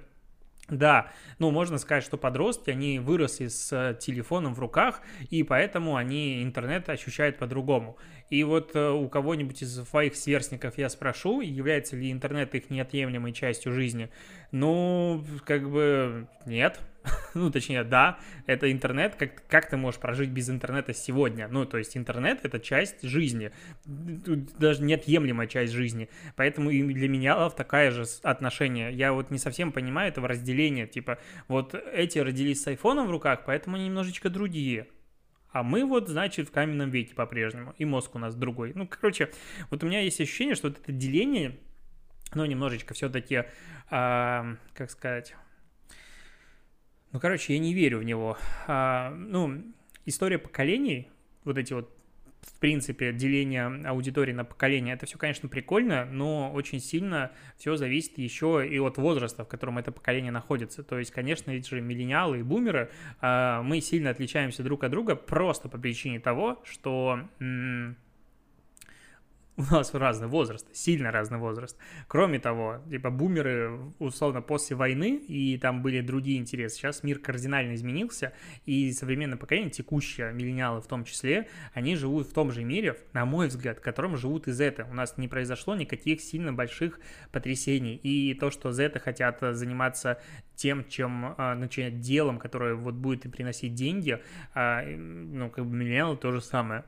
да, 0.69 1.11
ну 1.39 1.51
можно 1.51 1.77
сказать, 1.77 2.03
что 2.03 2.17
подростки, 2.17 2.69
они 2.69 2.99
выросли 2.99 3.47
с 3.47 3.97
телефоном 3.99 4.53
в 4.53 4.59
руках, 4.59 5.01
и 5.29 5.43
поэтому 5.43 5.95
они 5.95 6.43
интернет 6.43 6.89
ощущают 6.89 7.37
по-другому. 7.37 7.97
И 8.29 8.43
вот 8.43 8.75
э, 8.75 8.89
у 8.89 9.09
кого-нибудь 9.09 9.61
из 9.63 9.75
своих 9.87 10.15
сверстников 10.15 10.77
я 10.77 10.89
спрошу, 10.89 11.41
является 11.41 11.95
ли 11.95 12.11
интернет 12.11 12.53
их 12.53 12.69
неотъемлемой 12.69 13.33
частью 13.33 13.73
жизни. 13.73 14.09
Ну, 14.51 15.25
как 15.45 15.69
бы 15.69 16.27
нет. 16.45 16.79
ну, 17.39 17.51
точнее, 17.51 17.83
да, 17.83 18.19
это 18.45 18.71
интернет. 18.71 19.15
Как, 19.15 19.47
как 19.47 19.69
ты 19.69 19.77
можешь 19.77 19.99
прожить 19.99 20.29
без 20.29 20.49
интернета 20.49 20.93
сегодня? 20.93 21.47
Ну, 21.47 21.65
то 21.65 21.77
есть 21.77 21.95
интернет— 21.95 22.41
это 22.43 22.59
часть 22.59 23.01
жизни. 23.01 23.51
Даже 23.85 24.83
неотъемлемая 24.83 25.47
часть 25.47 25.71
жизни. 25.71 26.09
Поэтому 26.35 26.69
и 26.69 26.83
для 26.93 27.07
меня 27.07 27.49
такая 27.49 27.91
же 27.91 28.03
отношение. 28.23 28.91
Я 28.91 29.13
вот 29.13 29.31
не 29.31 29.37
совсем 29.37 29.71
понимаю 29.71 30.09
этого 30.09 30.27
разделения. 30.27 30.85
Типа, 30.85 31.17
вот 31.47 31.73
эти 31.73 32.19
родились 32.19 32.61
с 32.61 32.67
айфоном 32.67 33.07
в 33.07 33.11
руках, 33.11 33.43
поэтому 33.45 33.77
они 33.77 33.85
немножечко 33.85 34.29
другие. 34.29 34.87
А 35.51 35.63
мы 35.63 35.85
вот, 35.85 36.09
значит, 36.09 36.49
в 36.49 36.51
каменном 36.51 36.89
веке 36.89 37.15
по-прежнему. 37.15 37.73
И 37.77 37.85
мозг 37.85 38.15
у 38.15 38.19
нас 38.19 38.35
другой. 38.35 38.73
Ну, 38.75 38.85
короче, 38.85 39.31
вот 39.69 39.81
у 39.83 39.87
меня 39.87 40.01
есть 40.01 40.19
ощущение, 40.19 40.55
что 40.55 40.67
вот 40.67 40.79
это 40.79 40.91
деление, 40.91 41.57
ну, 42.35 42.45
немножечко 42.45 42.93
все-таки, 42.93 43.35
э, 43.35 43.45
как 43.89 44.91
сказать... 44.91 45.35
Ну, 47.11 47.19
короче, 47.19 47.53
я 47.53 47.59
не 47.59 47.73
верю 47.73 47.99
в 47.99 48.03
него. 48.03 48.37
А, 48.67 49.11
ну, 49.11 49.63
история 50.05 50.37
поколений, 50.37 51.09
вот 51.43 51.57
эти 51.57 51.73
вот 51.73 51.95
в 52.41 52.59
принципе, 52.59 53.11
деление 53.11 53.65
аудитории 53.85 54.31
на 54.31 54.43
поколение, 54.43 54.95
это 54.95 55.05
все, 55.05 55.17
конечно, 55.17 55.49
прикольно, 55.49 56.05
но 56.05 56.51
очень 56.51 56.79
сильно 56.79 57.31
все 57.57 57.75
зависит 57.75 58.17
еще 58.17 58.67
и 58.67 58.79
от 58.79 58.97
возраста, 58.97 59.43
в 59.43 59.47
котором 59.47 59.77
это 59.77 59.91
поколение 59.91 60.31
находится. 60.31 60.83
То 60.83 60.97
есть, 60.99 61.11
конечно, 61.11 61.51
эти 61.51 61.69
же 61.69 61.81
миллениалы 61.81 62.39
и 62.39 62.43
бумеры, 62.43 62.91
а, 63.21 63.61
мы 63.61 63.81
сильно 63.81 64.09
отличаемся 64.09 64.63
друг 64.63 64.83
от 64.83 64.91
друга 64.91 65.15
просто 65.15 65.69
по 65.69 65.77
причине 65.77 66.19
того, 66.19 66.61
что 66.63 67.19
у 69.59 69.73
нас 69.73 69.93
разный 69.93 70.27
возраст, 70.27 70.65
сильно 70.73 71.11
разный 71.11 71.37
возраст. 71.37 71.77
Кроме 72.07 72.39
того, 72.39 72.81
типа 72.89 73.09
бумеры, 73.09 73.77
условно, 73.99 74.41
после 74.41 74.77
войны, 74.77 75.17
и 75.17 75.57
там 75.57 75.81
были 75.81 75.99
другие 75.99 76.39
интересы. 76.39 76.77
Сейчас 76.77 77.03
мир 77.03 77.19
кардинально 77.19 77.75
изменился, 77.75 78.31
и 78.65 78.91
современное 78.93 79.37
поколение, 79.37 79.69
текущее, 79.69 80.31
миллениалы 80.31 80.81
в 80.81 80.87
том 80.87 81.03
числе, 81.03 81.49
они 81.73 81.97
живут 81.97 82.27
в 82.27 82.33
том 82.33 82.51
же 82.51 82.63
мире, 82.63 82.97
на 83.11 83.25
мой 83.25 83.47
взгляд, 83.47 83.79
в 83.79 83.81
котором 83.81 84.15
живут 84.15 84.47
и 84.47 84.53
зеты. 84.53 84.85
У 84.89 84.93
нас 84.93 85.17
не 85.17 85.27
произошло 85.27 85.75
никаких 85.75 86.21
сильно 86.21 86.53
больших 86.53 86.99
потрясений. 87.33 87.97
И 87.97 88.33
то, 88.35 88.51
что 88.51 88.71
зеты 88.71 88.99
хотят 88.99 89.39
заниматься 89.41 90.21
тем, 90.55 90.87
чем 90.87 91.35
а, 91.37 91.55
начинать 91.55 91.99
делом, 91.99 92.39
которое 92.39 92.75
вот 92.75 92.95
будет 92.95 93.25
и 93.25 93.29
приносить 93.29 93.73
деньги, 93.73 94.21
а, 94.53 94.83
ну, 94.85 95.49
как 95.49 95.65
бы 95.65 95.75
миллениалы 95.75 96.15
то 96.15 96.31
же 96.31 96.39
самое 96.39 96.85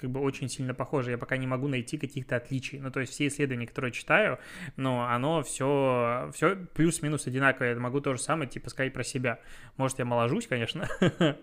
как 0.00 0.10
бы 0.10 0.20
очень 0.20 0.48
сильно 0.48 0.74
похоже. 0.74 1.12
Я 1.12 1.18
пока 1.18 1.36
не 1.36 1.46
могу 1.46 1.68
найти 1.68 1.98
каких-то 1.98 2.36
отличий. 2.36 2.78
Ну, 2.78 2.90
то 2.90 3.00
есть 3.00 3.12
все 3.12 3.26
исследования, 3.28 3.66
которые 3.66 3.92
читаю, 3.92 4.38
но 4.76 5.08
оно 5.08 5.42
все, 5.42 6.30
все 6.34 6.56
плюс-минус 6.74 7.26
одинаковое. 7.26 7.74
Я 7.74 7.80
могу 7.80 8.00
то 8.00 8.14
же 8.14 8.20
самое, 8.20 8.48
типа, 8.48 8.70
сказать 8.70 8.92
про 8.92 9.04
себя. 9.04 9.40
Может, 9.76 9.98
я 9.98 10.04
моложусь, 10.04 10.46
конечно. 10.46 10.88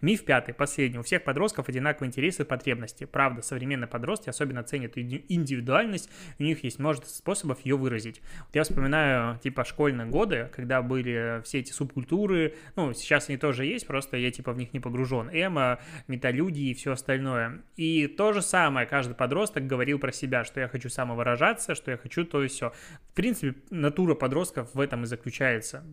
Миф 0.00 0.24
пятый, 0.24 0.54
последний. 0.54 0.98
У 0.98 1.02
всех 1.02 1.24
подростков 1.24 1.68
одинаковые 1.68 2.08
интересы 2.08 2.42
и 2.42 2.44
потребности. 2.44 3.04
Правда, 3.04 3.42
современные 3.42 3.88
подростки 3.88 4.28
особенно 4.28 4.62
ценят 4.62 4.96
индивидуальность, 4.96 6.10
у 6.38 6.42
них 6.42 6.64
есть 6.64 6.78
множество 6.78 7.08
способов 7.08 7.64
ее 7.64 7.76
выразить. 7.76 8.20
Вот 8.46 8.54
я 8.54 8.62
вспоминаю, 8.62 9.38
типа, 9.38 9.64
школьные 9.64 10.06
годы, 10.06 10.50
когда 10.54 10.82
были 10.82 11.42
все 11.44 11.60
эти 11.60 11.72
субкультуры, 11.72 12.54
ну, 12.76 12.92
сейчас 12.92 13.28
они 13.28 13.38
тоже 13.38 13.64
есть, 13.64 13.86
просто 13.86 14.16
я, 14.16 14.30
типа, 14.30 14.52
в 14.52 14.58
них 14.58 14.72
не 14.72 14.80
погружен. 14.80 15.28
Эмо, 15.32 15.78
металюди 16.08 16.60
и 16.60 16.74
все 16.74 16.92
остальное. 16.92 17.62
И 17.76 17.95
и 18.04 18.06
то 18.06 18.32
же 18.32 18.42
самое 18.42 18.86
каждый 18.86 19.14
подросток 19.14 19.66
говорил 19.66 19.98
про 19.98 20.12
себя, 20.12 20.44
что 20.44 20.60
я 20.60 20.68
хочу 20.68 20.88
самовыражаться, 20.88 21.74
что 21.74 21.90
я 21.90 21.96
хочу 21.96 22.24
то 22.24 22.42
и 22.42 22.48
все. 22.48 22.72
В 23.10 23.14
принципе, 23.14 23.58
натура 23.70 24.14
подростков 24.14 24.74
в 24.74 24.80
этом 24.80 25.04
и 25.04 25.06
заключается. 25.06 25.84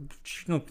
Ну, 0.48 0.66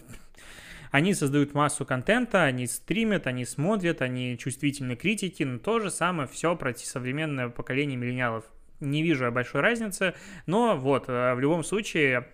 они 0.91 1.15
создают 1.15 1.55
массу 1.55 1.85
контента, 1.85 2.43
они 2.43 2.67
стримят, 2.67 3.25
они 3.25 3.45
смотрят, 3.45 4.01
они 4.03 4.37
чувствительны 4.37 4.95
критики, 4.95 5.41
но 5.41 5.57
то 5.57 5.79
же 5.79 5.89
самое 5.89 6.27
все 6.27 6.55
про 6.55 6.73
современное 6.75 7.49
поколение 7.49 7.97
миллениалов. 7.97 8.45
Не 8.79 9.01
вижу 9.01 9.25
я 9.25 9.31
большой 9.31 9.61
разницы, 9.61 10.13
но 10.45 10.77
вот, 10.77 11.05
э, 11.07 11.33
в 11.33 11.39
любом 11.39 11.63
случае, 11.63 12.27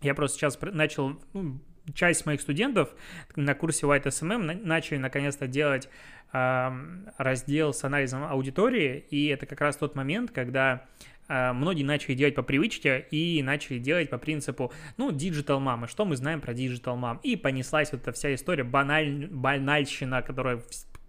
я 0.00 0.14
просто 0.14 0.36
сейчас 0.36 0.58
начал, 0.60 1.20
ну, 1.32 1.60
часть 1.94 2.26
моих 2.26 2.40
студентов 2.40 2.90
на 3.36 3.54
курсе 3.54 3.86
White 3.86 4.06
SMM 4.06 4.64
начали 4.64 4.98
наконец-то 4.98 5.46
делать 5.46 5.88
раздел 6.32 7.72
с 7.72 7.82
анализом 7.84 8.24
аудитории, 8.24 9.04
и 9.10 9.26
это 9.28 9.46
как 9.46 9.60
раз 9.60 9.76
тот 9.76 9.94
момент, 9.94 10.30
когда 10.30 10.86
а, 11.28 11.52
многие 11.52 11.82
начали 11.82 12.14
делать 12.14 12.34
по 12.34 12.42
привычке 12.42 13.06
и 13.10 13.42
начали 13.42 13.78
делать 13.78 14.10
по 14.10 14.18
принципу, 14.18 14.72
ну, 14.96 15.10
digital 15.10 15.60
мамы, 15.60 15.88
что 15.88 16.04
мы 16.04 16.16
знаем 16.16 16.40
про 16.40 16.54
digital 16.54 16.96
мам. 16.96 17.20
И 17.22 17.36
понеслась 17.36 17.92
вот 17.92 18.02
эта 18.02 18.12
вся 18.12 18.34
история, 18.34 18.64
баналь, 18.64 19.26
банальщина, 19.26 20.22
которая 20.22 20.62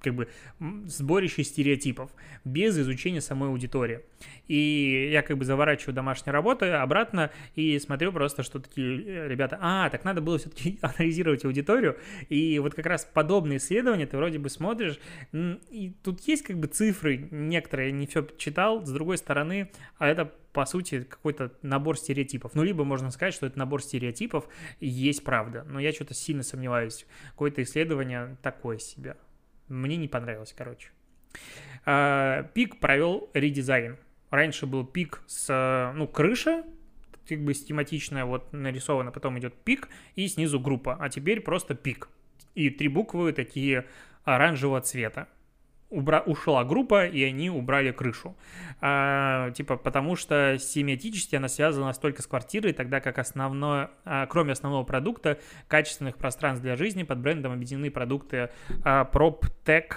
как 0.07 0.15
бы 0.15 0.27
сборище 0.87 1.43
стереотипов 1.43 2.11
без 2.45 2.77
изучения 2.77 3.21
самой 3.21 3.49
аудитории. 3.49 4.01
И 4.47 5.09
я 5.11 5.21
как 5.21 5.37
бы 5.37 5.45
заворачиваю 5.45 5.93
домашние 5.93 6.33
работы 6.33 6.67
обратно 6.71 7.31
и 7.55 7.77
смотрю 7.79 8.11
просто, 8.11 8.43
что 8.43 8.59
такие 8.59 9.03
э, 9.03 9.27
ребята, 9.27 9.57
а, 9.61 9.89
так 9.89 10.03
надо 10.05 10.21
было 10.21 10.37
все-таки 10.37 10.79
анализировать 10.81 11.45
аудиторию. 11.45 11.97
И 12.29 12.57
вот 12.59 12.73
как 12.73 12.85
раз 12.85 13.05
подобные 13.05 13.57
исследования 13.57 14.07
ты 14.07 14.17
вроде 14.17 14.39
бы 14.39 14.49
смотришь, 14.49 14.99
и 15.33 15.93
тут 16.03 16.21
есть 16.27 16.43
как 16.43 16.57
бы 16.57 16.67
цифры 16.67 17.27
некоторые, 17.31 17.91
не 17.91 18.07
все 18.07 18.27
читал, 18.37 18.85
с 18.85 18.91
другой 18.91 19.17
стороны, 19.17 19.69
а 19.97 20.07
это 20.07 20.31
по 20.57 20.65
сути, 20.65 21.03
какой-то 21.03 21.51
набор 21.61 21.99
стереотипов. 21.99 22.55
Ну, 22.55 22.63
либо 22.63 22.83
можно 22.83 23.11
сказать, 23.11 23.35
что 23.35 23.45
это 23.45 23.59
набор 23.59 23.83
стереотипов 23.83 24.47
и 24.79 24.87
есть 24.87 25.23
правда. 25.23 25.63
Но 25.69 25.79
я 25.79 25.91
что-то 25.91 26.15
сильно 26.15 26.41
сомневаюсь. 26.41 27.05
Какое-то 27.29 27.61
исследование 27.61 28.37
такое 28.41 28.79
себе. 28.79 29.17
Мне 29.67 29.97
не 29.97 30.07
понравилось, 30.07 30.53
короче. 30.57 30.89
А, 31.85 32.43
пик 32.53 32.79
провел 32.79 33.29
редизайн. 33.33 33.97
Раньше 34.29 34.65
был 34.65 34.85
пик 34.85 35.21
с, 35.27 35.91
ну, 35.95 36.07
крыша, 36.07 36.63
как 37.27 37.39
бы 37.43 37.53
схематичная, 37.53 38.25
вот 38.25 38.51
нарисована, 38.53 39.11
потом 39.11 39.37
идет 39.39 39.53
пик, 39.53 39.89
и 40.15 40.27
снизу 40.27 40.59
группа, 40.59 40.97
а 40.99 41.09
теперь 41.09 41.41
просто 41.41 41.75
пик. 41.75 42.09
И 42.55 42.69
три 42.69 42.87
буквы 42.87 43.33
такие 43.33 43.85
оранжевого 44.23 44.81
цвета. 44.81 45.27
Убра... 45.89 46.21
ушла 46.25 46.63
группа, 46.63 47.05
и 47.05 47.23
они 47.23 47.49
убрали 47.49 47.91
крышу. 47.91 48.35
А, 48.81 49.51
типа, 49.51 49.77
потому 49.77 50.15
что 50.15 50.57
семиотически 50.59 51.35
она 51.35 51.47
связана 51.47 51.93
только 51.93 52.21
с 52.21 52.27
квартирой, 52.27 52.73
тогда 52.73 52.99
как 52.99 53.19
основное, 53.19 53.91
а, 54.03 54.25
кроме 54.27 54.51
основного 54.51 54.83
продукта, 54.83 55.39
качественных 55.67 56.17
пространств 56.17 56.61
для 56.61 56.75
жизни 56.75 57.03
под 57.03 57.19
брендом 57.19 57.53
объединены 57.53 57.89
продукты 57.89 58.49
а, 58.83 59.09
PropTech 59.11 59.93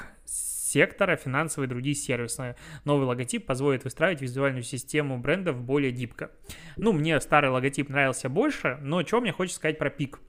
сектора, 0.71 1.17
финансовые 1.17 1.67
и 1.67 1.69
другие 1.69 1.97
сервисные. 1.97 2.57
Новый 2.85 3.07
логотип 3.07 3.45
позволит 3.45 3.85
выстраивать 3.85 4.23
визуальную 4.23 4.63
систему 4.63 5.19
брендов 5.19 5.61
более 5.61 5.91
гибко. 5.91 6.31
Ну, 6.77 6.93
мне 6.93 7.21
старый 7.21 7.51
логотип 7.51 7.89
нравился 7.89 8.29
больше, 8.29 8.79
но 8.81 9.05
что 9.05 9.21
мне 9.21 9.33
хочется 9.33 9.59
сказать 9.59 9.79
про 9.79 9.91
пик? 9.91 10.21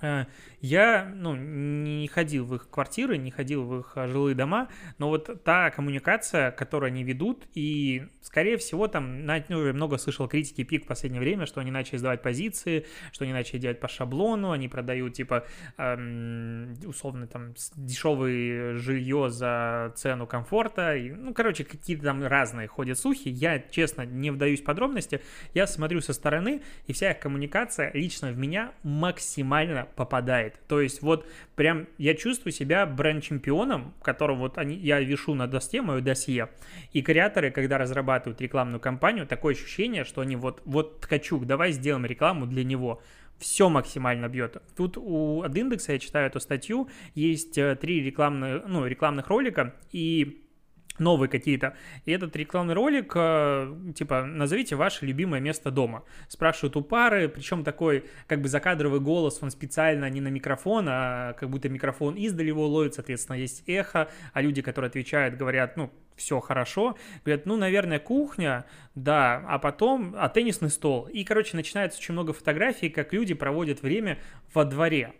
Э, 0.00 0.24
я 0.60 1.10
ну, 1.14 1.36
не 1.36 2.08
ходил 2.08 2.44
в 2.44 2.54
их 2.54 2.68
квартиры, 2.70 3.18
не 3.18 3.30
ходил 3.30 3.64
в 3.64 3.80
их 3.80 3.92
а, 3.94 4.08
жилые 4.08 4.34
дома, 4.34 4.68
но 4.98 5.08
вот 5.08 5.44
та 5.44 5.70
коммуникация, 5.70 6.50
которую 6.50 6.88
они 6.88 7.04
ведут, 7.04 7.46
и, 7.54 8.06
скорее 8.20 8.56
всего, 8.56 8.88
там, 8.88 9.26
ну, 9.26 9.66
я 9.66 9.72
много 9.72 9.98
слышал 9.98 10.28
критики 10.28 10.64
ПИК 10.64 10.84
в 10.84 10.88
последнее 10.88 11.20
время, 11.20 11.46
что 11.46 11.60
они 11.60 11.70
начали 11.70 11.98
сдавать 11.98 12.22
позиции, 12.22 12.86
что 13.12 13.24
они 13.24 13.32
начали 13.32 13.58
делать 13.58 13.80
по 13.80 13.88
шаблону, 13.88 14.50
они 14.50 14.68
продают, 14.68 15.14
типа, 15.14 15.46
эм, 15.76 16.74
условно, 16.84 17.26
там, 17.26 17.54
дешевое 17.76 18.74
жилье 18.74 19.30
за 19.30 19.92
цену 19.96 20.26
комфорта, 20.26 20.96
и, 20.96 21.10
ну, 21.10 21.32
короче, 21.32 21.64
какие-то 21.64 22.04
там 22.04 22.24
разные 22.24 22.66
ходят 22.66 22.98
слухи, 22.98 23.28
я, 23.28 23.60
честно, 23.60 24.02
не 24.02 24.30
вдаюсь 24.30 24.62
в 24.62 24.64
подробности, 24.64 25.20
я 25.54 25.66
смотрю 25.66 26.00
со 26.00 26.12
стороны, 26.12 26.62
и 26.86 26.92
вся 26.92 27.12
их 27.12 27.20
коммуникация 27.20 27.92
лично 27.94 28.30
в 28.30 28.36
меня 28.36 28.72
максимально 28.82 29.85
попадает. 29.94 30.58
То 30.68 30.80
есть 30.80 31.02
вот 31.02 31.26
прям 31.54 31.86
я 31.98 32.14
чувствую 32.14 32.52
себя 32.52 32.86
бренд-чемпионом, 32.86 33.94
которого 34.02 34.38
вот 34.38 34.58
они, 34.58 34.76
я 34.76 35.00
вешу 35.00 35.34
на 35.34 35.46
доске, 35.46 35.82
мое 35.82 36.00
досье, 36.00 36.50
и 36.92 37.02
креаторы, 37.02 37.50
когда 37.50 37.78
разрабатывают 37.78 38.40
рекламную 38.40 38.80
кампанию, 38.80 39.26
такое 39.26 39.54
ощущение, 39.54 40.04
что 40.04 40.20
они 40.20 40.36
вот, 40.36 40.62
вот 40.64 41.00
Ткачук, 41.00 41.46
давай 41.46 41.72
сделаем 41.72 42.06
рекламу 42.06 42.46
для 42.46 42.64
него 42.64 43.02
все 43.38 43.68
максимально 43.68 44.28
бьет. 44.28 44.62
Тут 44.76 44.96
у 44.96 45.42
от 45.42 45.54
индекса 45.54 45.92
я 45.92 45.98
читаю 45.98 46.28
эту 46.28 46.40
статью, 46.40 46.88
есть 47.14 47.58
э, 47.58 47.76
три 47.76 48.02
рекламных, 48.02 48.64
ну, 48.66 48.86
рекламных 48.86 49.28
ролика, 49.28 49.74
и 49.92 50.45
новые 50.98 51.28
какие-то. 51.28 51.76
И 52.04 52.12
этот 52.12 52.34
рекламный 52.36 52.74
ролик, 52.74 53.12
э, 53.14 53.74
типа, 53.94 54.24
назовите 54.24 54.76
ваше 54.76 55.06
любимое 55.06 55.40
место 55.40 55.70
дома. 55.70 56.04
Спрашивают 56.28 56.76
у 56.76 56.82
пары, 56.82 57.28
причем 57.28 57.64
такой, 57.64 58.04
как 58.26 58.40
бы 58.40 58.48
закадровый 58.48 59.00
голос, 59.00 59.38
он 59.42 59.50
специально 59.50 60.08
не 60.10 60.20
на 60.20 60.28
микрофон, 60.28 60.86
а 60.88 61.32
как 61.34 61.50
будто 61.50 61.68
микрофон 61.68 62.14
издали 62.14 62.48
его 62.48 62.66
ловит, 62.66 62.94
соответственно, 62.94 63.36
есть 63.36 63.62
эхо, 63.66 64.08
а 64.32 64.42
люди, 64.42 64.62
которые 64.62 64.88
отвечают, 64.88 65.36
говорят, 65.36 65.76
ну, 65.76 65.90
все 66.16 66.40
хорошо. 66.40 66.96
Говорят, 67.24 67.46
ну, 67.46 67.56
наверное, 67.56 67.98
кухня, 67.98 68.64
да, 68.94 69.44
а 69.46 69.58
потом, 69.58 70.14
а 70.16 70.28
теннисный 70.28 70.70
стол. 70.70 71.06
И, 71.06 71.24
короче, 71.24 71.56
начинается 71.56 71.98
очень 71.98 72.12
много 72.12 72.32
фотографий, 72.32 72.88
как 72.88 73.12
люди 73.12 73.34
проводят 73.34 73.82
время 73.82 74.18
во 74.52 74.64
дворе 74.64 75.12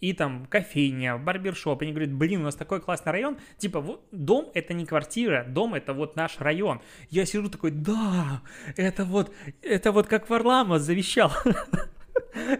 и 0.00 0.12
там 0.12 0.46
кофейня, 0.46 1.16
барбершоп. 1.16 1.82
Они 1.82 1.92
говорят, 1.92 2.12
блин, 2.12 2.42
у 2.42 2.44
нас 2.44 2.54
такой 2.54 2.80
классный 2.80 3.12
район. 3.12 3.38
Типа, 3.58 3.80
вот, 3.80 4.06
дом 4.12 4.50
это 4.54 4.74
не 4.74 4.86
квартира, 4.86 5.44
дом 5.48 5.74
это 5.74 5.94
вот 5.94 6.16
наш 6.16 6.38
район. 6.40 6.80
Я 7.10 7.24
сижу 7.26 7.48
такой, 7.48 7.70
да, 7.70 8.42
это 8.76 9.04
вот, 9.04 9.32
это 9.62 9.92
вот 9.92 10.06
как 10.06 10.28
Варламов 10.28 10.80
завещал. 10.80 11.32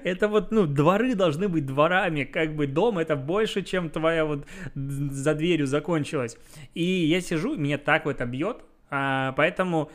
Это 0.03 0.29
вот, 0.29 0.50
ну, 0.50 0.67
дворы 0.67 1.14
должны 1.14 1.49
быть 1.49 1.67
дворами, 1.67 2.25
как 2.25 2.55
бы 2.55 2.67
дом 2.67 2.99
это 2.99 3.17
больше, 3.17 3.62
чем 3.62 3.88
твоя 3.91 4.25
вот 4.25 4.47
за 4.75 5.35
дверью 5.35 5.67
закончилась. 5.67 6.37
И 6.75 6.83
я 6.83 7.21
сижу, 7.21 7.57
меня 7.57 7.79
так 7.79 8.05
вот 8.05 8.17
это 8.17 8.26
бьет, 8.26 8.59
а, 8.91 9.33
поэтому 9.33 9.91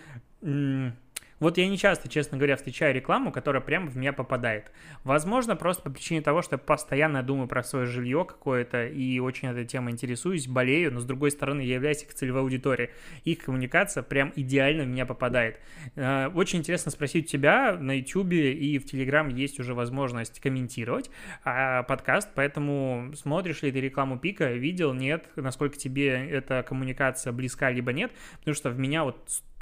Вот 1.39 1.57
я 1.57 1.67
не 1.67 1.77
часто, 1.77 2.09
честно 2.09 2.37
говоря, 2.37 2.55
встречаю 2.57 2.93
рекламу, 2.93 3.31
которая 3.31 3.61
прямо 3.61 3.89
в 3.89 3.95
меня 3.95 4.13
попадает. 4.13 4.71
Возможно, 5.03 5.55
просто 5.55 5.83
по 5.83 5.89
причине 5.89 6.21
того, 6.21 6.41
что 6.41 6.55
я 6.55 6.57
постоянно 6.57 7.23
думаю 7.23 7.47
про 7.47 7.63
свое 7.63 7.85
жилье 7.85 8.25
какое-то 8.25 8.87
и 8.87 9.19
очень 9.19 9.47
этой 9.49 9.65
темой 9.65 9.93
интересуюсь, 9.93 10.47
болею, 10.47 10.93
но 10.93 10.99
с 10.99 11.05
другой 11.05 11.31
стороны, 11.31 11.61
я 11.61 11.75
являюсь 11.75 12.03
их 12.03 12.13
целевой 12.13 12.41
аудиторией. 12.41 12.89
Их 13.23 13.39
коммуникация 13.39 14.03
прям 14.03 14.33
идеально 14.35 14.83
в 14.83 14.87
меня 14.87 15.05
попадает. 15.05 15.59
Э, 15.95 16.27
очень 16.27 16.59
интересно 16.59 16.91
спросить 16.91 17.25
у 17.25 17.27
тебя, 17.27 17.77
на 17.77 17.97
YouTube 17.97 18.33
и 18.33 18.77
в 18.77 18.85
Telegram 18.85 19.31
есть 19.31 19.59
уже 19.59 19.73
возможность 19.73 20.39
комментировать 20.39 21.09
а, 21.43 21.83
подкаст, 21.83 22.29
поэтому 22.35 23.11
смотришь 23.15 23.61
ли 23.61 23.71
ты 23.71 23.79
рекламу 23.79 24.19
Пика, 24.19 24.51
видел, 24.51 24.93
нет, 24.93 25.27
насколько 25.35 25.77
тебе 25.77 26.29
эта 26.29 26.63
коммуникация 26.67 27.31
близка, 27.31 27.71
либо 27.71 27.93
нет, 27.93 28.11
потому 28.39 28.55
что 28.55 28.69
в 28.69 28.79
меня 28.79 29.03
вот 29.03 29.17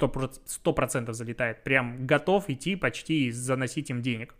100%, 0.06 1.12
залетает, 1.12 1.64
прям 1.64 2.06
готов 2.06 2.48
идти 2.48 2.76
почти 2.76 3.26
и 3.26 3.30
заносить 3.30 3.90
им 3.90 4.02
денег. 4.02 4.34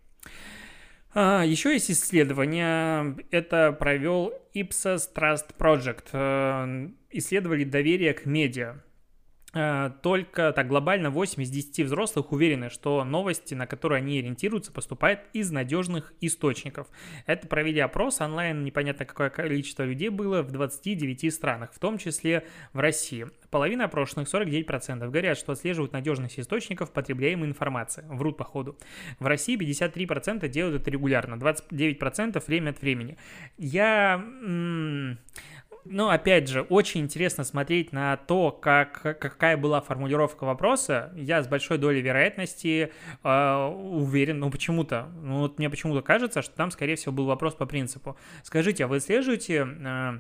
А, 1.15 1.43
еще 1.45 1.73
есть 1.73 1.91
исследование, 1.91 3.17
это 3.31 3.73
провел 3.73 4.33
Ipsos 4.55 5.09
Trust 5.15 5.57
Project, 5.59 6.09
э, 6.13 6.91
исследовали 7.11 7.65
доверие 7.65 8.15
к 8.15 8.27
медиа. 8.27 8.77
Э, 9.59 9.91
только 10.03 10.53
так 10.53 10.69
глобально 10.69 11.11
8 11.11 11.43
из 11.43 11.51
10 11.51 11.87
взрослых 11.87 12.31
уверены, 12.31 12.71
что 12.71 13.03
новости, 13.03 13.55
на 13.55 13.67
которые 13.67 13.99
они 13.99 14.21
ориентируются, 14.21 14.71
поступают 14.71 15.21
из 15.33 15.51
надежных 15.51 16.15
источников. 16.21 16.87
Это 17.27 17.49
провели 17.49 17.81
опрос 17.81 18.21
онлайн, 18.21 18.63
непонятно 18.63 19.05
какое 19.05 19.31
количество 19.31 19.83
людей 19.83 20.11
было 20.11 20.43
в 20.43 20.53
29 20.53 21.35
странах, 21.35 21.73
в 21.73 21.81
том 21.81 21.99
числе 21.99 22.47
в 22.73 22.79
России. 22.79 23.27
Половина 23.51 23.87
опрошенных, 23.87 24.33
49%, 24.33 25.11
говорят, 25.11 25.37
что 25.37 25.53
отслеживают 25.53 25.93
надежность 25.93 26.39
источников 26.39 26.93
потребляемой 26.93 27.49
информации. 27.49 28.05
Врут 28.09 28.37
по 28.37 28.45
ходу. 28.45 28.79
В 29.19 29.27
России 29.27 29.59
53% 29.59 30.47
делают 30.49 30.83
это 30.83 30.91
регулярно, 30.93 31.35
29% 31.35 32.45
время 32.47 32.71
от 32.71 32.81
времени. 32.81 33.17
Я... 33.57 34.23
М- 34.25 35.19
ну, 35.91 36.09
опять 36.09 36.49
же, 36.49 36.63
очень 36.63 37.03
интересно 37.03 37.45
смотреть 37.45 37.93
на 37.93 38.17
то, 38.17 38.51
как, 38.51 39.01
какая 39.03 39.57
была 39.57 39.81
формулировка 39.81 40.45
вопроса. 40.45 41.13
Я 41.17 41.43
с 41.43 41.49
большой 41.49 41.79
долей 41.79 42.01
вероятности 42.01 42.93
э, 43.23 43.67
уверен, 43.67 44.39
ну, 44.41 44.51
почему-то, 44.51 45.09
ну, 45.23 45.41
вот 45.41 45.59
мне 45.59 45.71
почему-то 45.71 46.03
кажется, 46.03 46.43
что 46.43 46.55
там, 46.55 46.71
скорее 46.71 46.97
всего, 46.97 47.13
был 47.13 47.27
вопрос 47.27 47.55
по 47.55 47.67
принципу. 47.67 48.17
Скажите, 48.43 48.85
а 48.85 48.89
вы 48.89 48.97
отслеживаете... 48.97 49.67
Э, 49.85 50.19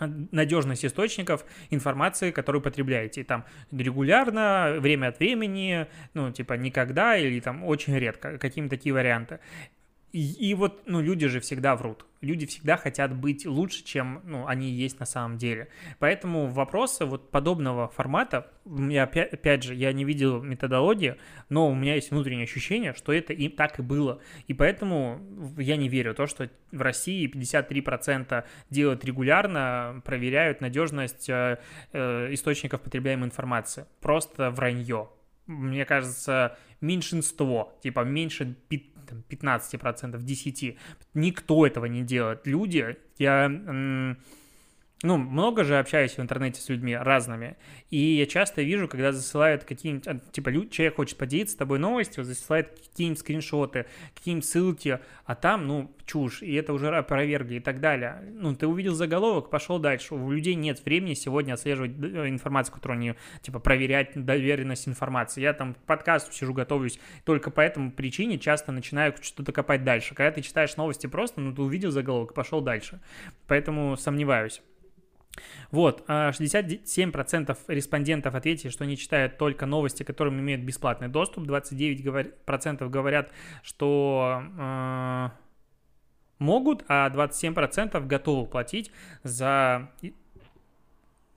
надежность 0.00 0.84
источников 0.84 1.44
информации, 1.70 2.30
которую 2.30 2.62
потребляете. 2.62 3.24
Там 3.24 3.44
регулярно, 3.72 4.76
время 4.78 5.08
от 5.08 5.18
времени, 5.18 5.86
ну, 6.14 6.30
типа 6.30 6.54
никогда 6.54 7.16
или 7.16 7.40
там 7.40 7.64
очень 7.64 7.96
редко, 7.96 8.38
какие-то 8.38 8.70
такие 8.70 8.92
варианты. 8.92 9.40
И, 10.12 10.50
и 10.50 10.54
вот, 10.54 10.82
ну, 10.86 11.00
люди 11.00 11.26
же 11.26 11.40
всегда 11.40 11.76
врут. 11.76 12.06
Люди 12.20 12.46
всегда 12.46 12.76
хотят 12.76 13.14
быть 13.14 13.46
лучше, 13.46 13.84
чем, 13.84 14.22
ну, 14.24 14.46
они 14.46 14.70
есть 14.70 14.98
на 14.98 15.06
самом 15.06 15.36
деле. 15.36 15.68
Поэтому 15.98 16.46
вопросы 16.46 17.04
вот 17.04 17.30
подобного 17.30 17.88
формата, 17.88 18.50
я, 18.64 19.04
опять, 19.04 19.32
опять 19.32 19.62
же, 19.62 19.74
я 19.74 19.92
не 19.92 20.04
видел 20.04 20.42
методологии, 20.42 21.16
но 21.48 21.68
у 21.70 21.74
меня 21.74 21.94
есть 21.94 22.10
внутреннее 22.10 22.44
ощущение, 22.44 22.94
что 22.94 23.12
это 23.12 23.32
и 23.34 23.48
так 23.48 23.78
и 23.78 23.82
было. 23.82 24.20
И 24.46 24.54
поэтому 24.54 25.20
я 25.58 25.76
не 25.76 25.88
верю 25.88 26.12
в 26.12 26.16
то, 26.16 26.26
что 26.26 26.50
в 26.72 26.80
России 26.80 27.30
53% 27.30 28.44
делают 28.70 29.04
регулярно, 29.04 30.00
проверяют 30.04 30.60
надежность 30.60 31.28
э, 31.28 31.58
э, 31.92 32.32
источников 32.32 32.80
потребляемой 32.80 33.26
информации. 33.26 33.84
Просто 34.00 34.50
вранье. 34.50 35.10
Мне 35.46 35.84
кажется, 35.84 36.58
меньшинство, 36.80 37.78
типа 37.82 38.00
меньше 38.00 38.56
там, 39.08 39.24
15%, 39.28 40.18
10%. 40.18 40.76
Никто 41.14 41.66
этого 41.66 41.86
не 41.86 42.02
делает. 42.02 42.46
Люди, 42.46 42.96
я 43.18 43.48
ну, 45.02 45.16
много 45.16 45.62
же 45.62 45.78
общаюсь 45.78 46.16
в 46.16 46.20
интернете 46.20 46.60
с 46.60 46.68
людьми 46.68 46.96
разными, 46.96 47.56
и 47.90 47.98
я 47.98 48.26
часто 48.26 48.62
вижу, 48.62 48.88
когда 48.88 49.12
засылают 49.12 49.62
какие-нибудь, 49.62 50.08
а, 50.08 50.18
типа, 50.32 50.50
человек 50.70 50.96
хочет 50.96 51.16
поделиться 51.16 51.54
с 51.54 51.56
тобой 51.56 51.78
новостью, 51.78 52.24
засылает 52.24 52.70
какие-нибудь 52.70 53.20
скриншоты, 53.20 53.86
какие-нибудь 54.14 54.44
ссылки, 54.44 54.98
а 55.24 55.34
там, 55.36 55.68
ну, 55.68 55.94
чушь, 56.04 56.42
и 56.42 56.52
это 56.54 56.72
уже 56.72 56.88
опровергли 56.88 57.56
и 57.56 57.60
так 57.60 57.80
далее. 57.80 58.24
Ну, 58.32 58.56
ты 58.56 58.66
увидел 58.66 58.94
заголовок, 58.94 59.50
пошел 59.50 59.78
дальше. 59.78 60.14
У 60.14 60.32
людей 60.32 60.56
нет 60.56 60.84
времени 60.84 61.14
сегодня 61.14 61.52
отслеживать 61.52 61.92
э, 62.02 62.28
информацию, 62.28 62.74
которую 62.74 62.96
они, 62.96 63.14
типа, 63.42 63.60
проверять 63.60 64.12
доверенность 64.14 64.88
информации. 64.88 65.42
Я 65.42 65.52
там 65.52 65.74
к 65.74 65.78
подкасту 65.78 66.32
сижу, 66.32 66.54
готовлюсь, 66.54 66.98
только 67.24 67.50
по 67.50 67.60
этому 67.60 67.92
причине 67.92 68.38
часто 68.38 68.72
начинаю 68.72 69.14
что-то 69.20 69.52
копать 69.52 69.84
дальше. 69.84 70.14
Когда 70.14 70.32
ты 70.32 70.42
читаешь 70.42 70.76
новости 70.76 71.06
просто, 71.06 71.40
ну, 71.40 71.54
ты 71.54 71.62
увидел 71.62 71.92
заголовок, 71.92 72.34
пошел 72.34 72.60
дальше. 72.60 73.00
Поэтому 73.46 73.96
сомневаюсь. 73.96 74.60
Вот, 75.70 76.04
67% 76.08 77.58
а 77.66 77.72
респондентов 77.72 78.34
ответили, 78.34 78.70
что 78.70 78.84
они 78.84 78.96
читают 78.96 79.38
только 79.38 79.66
новости, 79.66 80.02
которым 80.02 80.40
имеют 80.40 80.62
бесплатный 80.62 81.08
доступ, 81.08 81.44
29% 81.44 82.88
говорят, 82.88 83.30
что 83.62 84.42
э, 84.58 85.28
могут, 86.38 86.84
а 86.88 87.10
27% 87.10 88.06
готовы 88.06 88.46
платить 88.46 88.90
за 89.22 89.90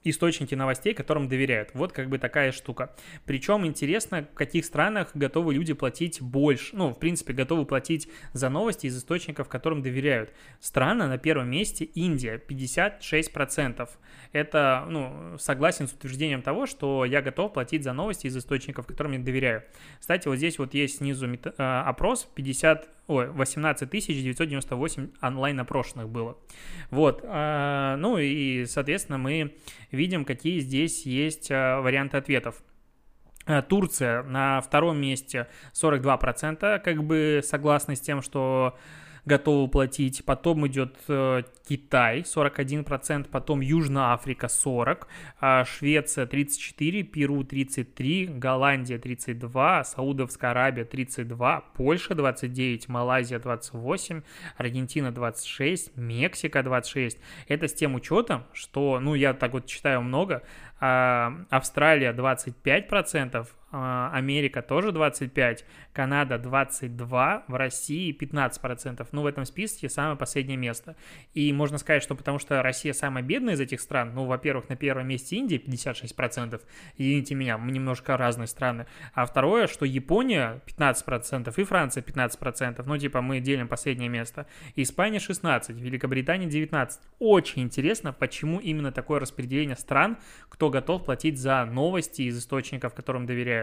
источники 0.04 0.56
новостей, 0.56 0.94
которым 0.94 1.28
доверяют. 1.28 1.70
Вот 1.74 1.92
как 1.92 2.10
бы 2.10 2.18
такая 2.18 2.52
штука. 2.52 2.96
Причем 3.26 3.66
интересно, 3.66 4.28
в 4.32 4.36
каких 4.36 4.66
странах 4.66 5.12
готовы 5.14 5.54
люди 5.54 5.74
платить 5.74 6.22
больше. 6.22 6.76
Ну, 6.76 6.90
в 6.90 7.00
принципе, 7.00 7.34
готовы 7.34 7.66
платить 7.66 8.10
за 8.34 8.50
новости 8.50 8.88
из 8.88 8.98
источников, 8.98 9.48
которым 9.48 9.82
доверяют. 9.82 10.32
Страна 10.60 11.08
на 11.08 11.18
первом 11.18 11.50
месте 11.50 11.86
Индия, 11.86 12.42
56%. 12.46 13.90
Это, 14.32 14.86
ну, 14.90 15.38
согласен 15.38 15.88
с 15.88 15.94
утверждением 15.94 16.42
того, 16.42 16.66
что 16.66 17.06
я 17.06 17.22
готов 17.22 17.54
платить 17.54 17.84
за 17.84 17.94
новости 17.94 18.28
из 18.28 18.38
источников, 18.38 18.88
которым 18.88 19.14
я 19.14 19.20
доверяю. 19.20 19.64
Кстати, 20.00 20.28
вот 20.28 20.38
здесь 20.38 20.58
вот 20.58 20.74
есть 20.74 20.98
снизу 20.98 21.28
э, 21.28 21.48
опрос, 21.58 22.28
50 22.36 22.90
ой, 23.12 23.30
18 23.30 23.90
998 23.90 25.10
онлайн 25.22 25.60
опрошенных 25.60 26.10
было. 26.10 26.38
Вот, 26.90 27.22
а, 27.24 27.98
ну 27.98 28.18
и, 28.18 28.66
соответственно, 28.66 29.18
мы 29.18 29.56
видим, 29.92 30.26
какие 30.26 30.60
здесь 30.60 31.06
есть 31.06 31.52
а, 31.52 31.82
варианты 31.82 32.18
ответов. 32.18 32.64
А, 33.46 33.62
Турция 33.62 34.24
на 34.24 34.62
втором 34.62 35.00
месте 35.00 35.48
42%, 35.74 36.80
как 36.80 37.04
бы 37.04 37.42
согласны 37.44 37.96
с 37.96 38.02
тем, 38.02 38.22
что 38.22 38.78
готовы 39.26 39.68
платить. 39.68 40.24
Потом 40.26 40.68
идет 40.68 40.96
э, 41.08 41.44
Китай 41.68 42.22
41%, 42.22 43.28
потом 43.30 43.62
Южная 43.62 44.14
Африка 44.14 44.48
40%, 44.48 45.06
э, 45.42 45.64
Швеция 45.66 46.26
34%, 46.26 47.04
Перу 47.04 47.44
33%, 47.44 48.38
Голландия 48.38 48.98
32%, 48.98 49.84
Саудовская 49.84 50.52
Аравия 50.52 50.84
32%, 50.84 51.64
Польша 51.76 52.14
29%, 52.14 52.86
Малайзия 52.88 53.40
28%, 53.40 54.24
Аргентина 54.58 55.08
26%, 55.08 55.92
Мексика 55.96 56.60
26%. 56.60 57.18
Это 57.48 57.68
с 57.68 57.74
тем 57.74 57.96
учетом, 57.96 58.44
что, 58.54 59.00
ну, 59.00 59.16
я 59.16 59.34
так 59.34 59.54
вот 59.54 59.66
читаю 59.66 60.02
много, 60.02 60.44
э, 60.80 61.30
Австралия 61.50 62.14
25%, 62.14 63.36
а, 63.36 63.61
Америка 63.72 64.62
тоже 64.62 64.90
25%, 64.90 65.64
Канада 65.94 66.36
22%, 66.36 67.44
в 67.48 67.56
России 67.56 68.16
15%. 68.18 69.08
Ну, 69.12 69.22
в 69.22 69.26
этом 69.26 69.46
списке 69.46 69.90
самое 69.90 70.18
последнее 70.18 70.58
место. 70.58 70.96
И 71.34 71.52
можно 71.54 71.78
сказать, 71.78 72.04
что 72.04 72.16
потому 72.16 72.40
что 72.40 72.62
Россия 72.62 72.94
самая 72.94 73.24
бедная 73.24 73.54
из 73.54 73.60
этих 73.60 73.82
стран, 73.82 74.14
ну, 74.14 74.26
во-первых, 74.26 74.70
на 74.70 74.76
первом 74.76 75.08
месте 75.08 75.38
Индия 75.38 75.58
56%, 75.58 76.62
извините 76.98 77.36
меня, 77.36 77.58
мы 77.58 77.72
немножко 77.72 78.18
разные 78.18 78.48
страны. 78.48 78.86
А 79.14 79.26
второе, 79.26 79.68
что 79.68 79.86
Япония 79.86 80.62
15% 80.68 81.54
и 81.56 81.64
Франция 81.64 82.04
15%, 82.04 82.84
ну, 82.86 82.98
типа 82.98 83.22
мы 83.22 83.40
делим 83.40 83.68
последнее 83.68 84.10
место. 84.10 84.48
Испания 84.76 85.20
16%, 85.20 85.74
Великобритания 85.74 86.48
19%. 86.48 87.00
Очень 87.20 87.64
интересно, 87.64 88.14
почему 88.14 88.60
именно 88.60 88.92
такое 88.92 89.20
распределение 89.20 89.76
стран, 89.76 90.18
кто 90.50 90.70
готов 90.70 91.06
платить 91.06 91.40
за 91.40 91.66
новости 91.66 92.24
из 92.24 92.38
источников, 92.38 92.94
которым 92.94 93.26
доверяют. 93.26 93.61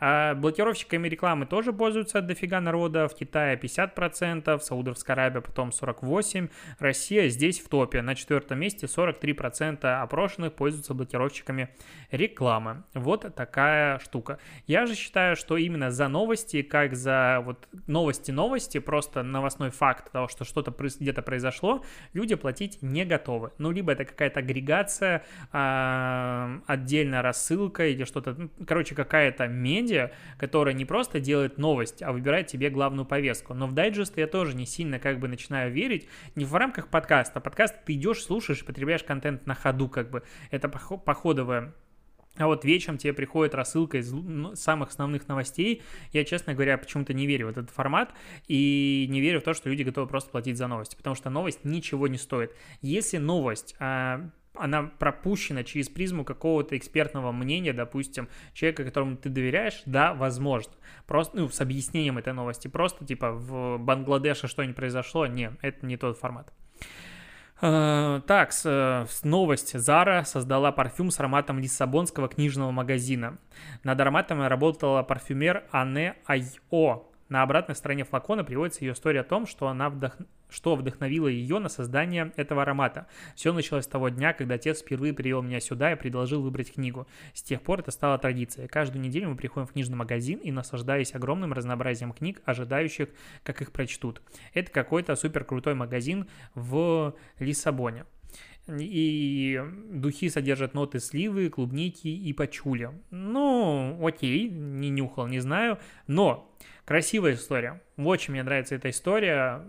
А 0.00 0.34
блокировщиками 0.34 1.08
рекламы 1.08 1.46
тоже 1.46 1.72
пользуются 1.72 2.20
дофига 2.20 2.60
народа. 2.60 3.08
В 3.08 3.14
Китае 3.14 3.56
50%, 3.56 4.58
в 4.58 4.62
Саудовской 4.62 5.14
Аравии 5.14 5.40
потом 5.40 5.70
48%. 5.70 6.50
Россия 6.78 7.28
здесь 7.28 7.60
в 7.60 7.68
топе. 7.68 8.02
На 8.02 8.14
четвертом 8.14 8.60
месте 8.60 8.86
43% 8.86 10.02
опрошенных 10.02 10.54
пользуются 10.54 10.94
блокировщиками 10.94 11.68
рекламы. 12.10 12.84
Вот 12.94 13.34
такая 13.34 13.98
штука. 14.00 14.38
Я 14.66 14.86
же 14.86 14.94
считаю, 14.94 15.36
что 15.36 15.56
именно 15.56 15.90
за 15.90 16.08
новости, 16.08 16.62
как 16.62 16.94
за 16.94 17.40
вот 17.44 17.68
новости-новости, 17.86 18.78
просто 18.78 19.22
новостной 19.22 19.70
факт 19.70 20.12
того, 20.12 20.28
что 20.28 20.44
что-то 20.44 20.72
где-то 20.72 21.22
произошло, 21.22 21.84
люди 22.12 22.34
платить 22.34 22.82
не 22.82 23.04
готовы. 23.04 23.52
Ну, 23.58 23.70
либо 23.70 23.92
это 23.92 24.04
какая-то 24.04 24.40
агрегация, 24.40 25.24
а, 25.52 26.60
отдельная 26.66 27.22
рассылка 27.22 27.86
или 27.86 28.04
что-то, 28.04 28.34
ну, 28.34 28.50
короче, 28.66 28.94
какая 28.94 29.21
какая-то 29.22 29.46
медиа, 29.46 30.10
которая 30.38 30.74
не 30.74 30.84
просто 30.84 31.20
делает 31.20 31.58
новость, 31.58 32.02
а 32.02 32.12
выбирает 32.12 32.48
тебе 32.48 32.70
главную 32.70 33.06
повестку. 33.06 33.54
Но 33.54 33.66
в 33.66 33.72
дайджесты 33.72 34.20
я 34.20 34.26
тоже 34.26 34.56
не 34.56 34.66
сильно 34.66 34.98
как 34.98 35.20
бы 35.20 35.28
начинаю 35.28 35.72
верить, 35.72 36.08
не 36.34 36.44
в 36.44 36.54
рамках 36.54 36.88
подкаста. 36.88 37.40
Подкаст 37.40 37.76
ты 37.84 37.94
идешь, 37.94 38.22
слушаешь, 38.22 38.64
потребляешь 38.64 39.04
контент 39.04 39.46
на 39.46 39.54
ходу, 39.54 39.88
как 39.88 40.10
бы. 40.10 40.22
Это 40.50 40.68
походовая 40.68 41.74
а 42.38 42.46
вот 42.46 42.64
вечером 42.64 42.96
тебе 42.96 43.12
приходит 43.12 43.54
рассылка 43.54 43.98
из 43.98 44.10
ну, 44.10 44.56
самых 44.56 44.88
основных 44.88 45.28
новостей. 45.28 45.82
Я, 46.12 46.24
честно 46.24 46.54
говоря, 46.54 46.78
почему-то 46.78 47.12
не 47.12 47.26
верю 47.26 47.48
в 47.48 47.50
этот 47.50 47.68
формат 47.68 48.10
и 48.48 49.06
не 49.10 49.20
верю 49.20 49.40
в 49.40 49.44
то, 49.44 49.52
что 49.52 49.68
люди 49.68 49.82
готовы 49.82 50.06
просто 50.06 50.30
платить 50.30 50.56
за 50.56 50.66
новости, 50.66 50.96
потому 50.96 51.14
что 51.14 51.28
новость 51.28 51.64
ничего 51.64 52.08
не 52.08 52.16
стоит. 52.16 52.56
Если 52.80 53.18
новость 53.18 53.76
а, 53.78 54.30
она 54.54 54.82
пропущена 54.82 55.64
через 55.64 55.88
призму 55.88 56.24
какого-то 56.24 56.76
экспертного 56.76 57.32
мнения, 57.32 57.72
допустим, 57.72 58.28
человека, 58.52 58.84
которому 58.84 59.16
ты 59.16 59.28
доверяешь, 59.28 59.82
да, 59.86 60.14
возможно. 60.14 60.72
Просто, 61.06 61.36
ну, 61.36 61.48
с 61.48 61.60
объяснением 61.60 62.18
этой 62.18 62.32
новости. 62.32 62.68
Просто, 62.68 63.04
типа, 63.04 63.32
в 63.32 63.78
Бангладеше 63.78 64.48
что-нибудь 64.48 64.76
произошло, 64.76 65.26
не, 65.26 65.52
это 65.62 65.86
не 65.86 65.96
тот 65.96 66.18
формат. 66.18 66.52
Э, 67.60 68.20
так, 68.26 68.50
э, 68.64 69.06
новость. 69.22 69.78
Зара 69.78 70.24
создала 70.24 70.72
парфюм 70.72 71.10
с 71.12 71.20
ароматом 71.20 71.60
лиссабонского 71.60 72.28
книжного 72.28 72.72
магазина. 72.72 73.38
Над 73.84 74.00
ароматом 74.00 74.42
работала 74.42 75.02
парфюмер 75.04 75.64
Анне 75.70 76.16
Айо. 76.26 77.11
На 77.32 77.40
обратной 77.40 77.74
стороне 77.74 78.04
флакона 78.04 78.44
приводится 78.44 78.84
ее 78.84 78.92
история 78.92 79.20
о 79.20 79.24
том, 79.24 79.46
что 79.46 79.68
она 79.68 79.88
вдох 79.88 80.18
что 80.50 80.76
вдохновило 80.76 81.28
ее 81.28 81.60
на 81.60 81.70
создание 81.70 82.30
этого 82.36 82.60
аромата. 82.60 83.06
Все 83.36 83.54
началось 83.54 83.84
с 83.84 83.88
того 83.88 84.10
дня, 84.10 84.34
когда 84.34 84.56
отец 84.56 84.82
впервые 84.82 85.14
привел 85.14 85.40
меня 85.40 85.58
сюда 85.60 85.92
и 85.92 85.96
предложил 85.96 86.42
выбрать 86.42 86.74
книгу. 86.74 87.06
С 87.32 87.42
тех 87.42 87.62
пор 87.62 87.80
это 87.80 87.90
стало 87.90 88.18
традицией. 88.18 88.68
Каждую 88.68 89.00
неделю 89.00 89.30
мы 89.30 89.36
приходим 89.36 89.66
в 89.66 89.72
книжный 89.72 89.96
магазин 89.96 90.40
и 90.40 90.52
наслаждаясь 90.52 91.14
огромным 91.14 91.54
разнообразием 91.54 92.12
книг, 92.12 92.42
ожидающих, 92.44 93.08
как 93.44 93.62
их 93.62 93.72
прочтут. 93.72 94.20
Это 94.52 94.70
какой-то 94.70 95.16
супер 95.16 95.44
крутой 95.44 95.72
магазин 95.72 96.28
в 96.54 97.14
Лиссабоне. 97.38 98.04
И 98.68 99.58
духи 99.90 100.28
содержат 100.28 100.74
ноты 100.74 101.00
сливы, 101.00 101.48
клубники 101.48 102.08
и 102.08 102.32
пачули. 102.34 102.90
Ну, 103.10 103.98
окей, 104.06 104.50
не 104.50 104.90
нюхал, 104.90 105.28
не 105.28 105.40
знаю. 105.40 105.78
Но 106.06 106.52
красивая 106.84 107.34
история. 107.34 107.80
Очень 107.96 108.32
мне 108.32 108.42
нравится 108.42 108.74
эта 108.74 108.90
история 108.90 109.64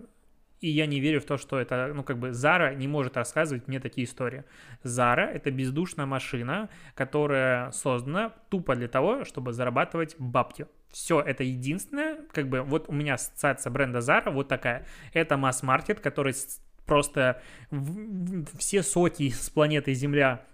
и 0.63 0.69
я 0.69 0.85
не 0.85 1.01
верю 1.01 1.19
в 1.19 1.25
то, 1.25 1.37
что 1.37 1.59
это, 1.59 1.91
ну, 1.93 2.03
как 2.03 2.17
бы, 2.17 2.31
Зара 2.31 2.73
не 2.73 2.87
может 2.87 3.17
рассказывать 3.17 3.67
мне 3.67 3.81
такие 3.81 4.05
истории. 4.05 4.45
Зара— 4.81 5.23
это 5.33 5.51
бездушная 5.51 6.05
машина, 6.05 6.69
которая 6.95 7.71
создана 7.71 8.29
тупо 8.49 8.73
для 8.77 8.87
того, 8.87 9.25
чтобы 9.25 9.51
зарабатывать 9.51 10.15
бабки. 10.17 10.67
Все, 10.89 11.19
это 11.19 11.43
единственное, 11.43 12.19
как 12.31 12.47
бы, 12.47 12.61
вот 12.61 12.87
у 12.87 12.93
меня 12.93 13.15
ассоциация 13.15 13.71
бренда 13.71 13.99
Zara 13.99 14.31
вот 14.31 14.47
такая. 14.47 14.85
Это 15.11 15.35
масс-маркет, 15.35 15.99
который 15.99 16.33
просто 16.85 17.41
все 18.57 18.83
соки 18.83 19.31
с 19.31 19.49
планеты 19.49 19.93
Земля 19.93 20.45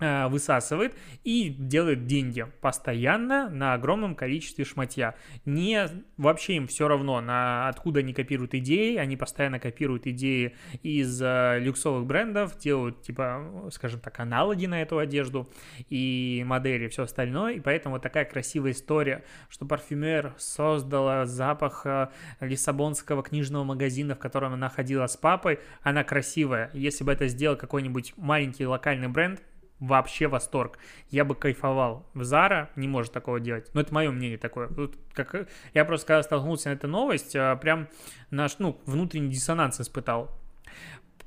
высасывает 0.00 0.96
и 1.22 1.48
делает 1.48 2.06
деньги 2.06 2.46
постоянно 2.60 3.48
на 3.48 3.74
огромном 3.74 4.16
количестве 4.16 4.64
шматья. 4.64 5.14
Не 5.44 5.88
вообще 6.16 6.54
им 6.54 6.66
все 6.66 6.88
равно, 6.88 7.20
на 7.20 7.68
откуда 7.68 8.00
они 8.00 8.12
копируют 8.12 8.54
идеи, 8.54 8.96
они 8.96 9.16
постоянно 9.16 9.58
копируют 9.58 10.06
идеи 10.06 10.56
из 10.82 11.20
э, 11.22 11.58
люксовых 11.60 12.06
брендов, 12.06 12.58
делают, 12.58 13.02
типа, 13.02 13.68
скажем 13.72 14.00
так, 14.00 14.18
аналоги 14.20 14.66
на 14.66 14.82
эту 14.82 14.98
одежду 14.98 15.50
и 15.88 16.42
модели, 16.46 16.88
все 16.88 17.04
остальное, 17.04 17.54
и 17.54 17.60
поэтому 17.60 17.96
вот 17.96 18.02
такая 18.02 18.24
красивая 18.24 18.72
история, 18.72 19.24
что 19.48 19.66
парфюмер 19.66 20.34
создала 20.38 21.26
запах 21.26 21.82
э, 21.84 22.08
лиссабонского 22.40 23.22
книжного 23.22 23.64
магазина, 23.64 24.14
в 24.14 24.18
котором 24.18 24.54
она 24.54 24.68
ходила 24.68 25.06
с 25.06 25.16
папой, 25.16 25.60
она 25.82 26.04
красивая. 26.04 26.70
Если 26.72 27.04
бы 27.04 27.12
это 27.12 27.28
сделал 27.28 27.56
какой-нибудь 27.56 28.14
маленький 28.16 28.66
локальный 28.66 29.08
бренд, 29.08 29.40
вообще 29.82 30.28
восторг. 30.28 30.78
Я 31.10 31.24
бы 31.24 31.34
кайфовал. 31.34 32.06
В 32.14 32.22
Зара 32.22 32.70
не 32.76 32.86
может 32.86 33.12
такого 33.12 33.40
делать. 33.40 33.68
Но 33.74 33.80
это 33.80 33.92
мое 33.92 34.10
мнение 34.10 34.38
такое. 34.38 34.68
Тут 34.68 34.96
как, 35.12 35.48
я 35.74 35.84
просто 35.84 36.06
когда 36.06 36.22
столкнулся 36.22 36.68
на 36.68 36.74
эту 36.74 36.86
новость, 36.86 37.34
а, 37.34 37.56
прям 37.56 37.88
наш, 38.30 38.58
ну, 38.58 38.80
внутренний 38.86 39.30
диссонанс 39.30 39.80
испытал 39.80 40.30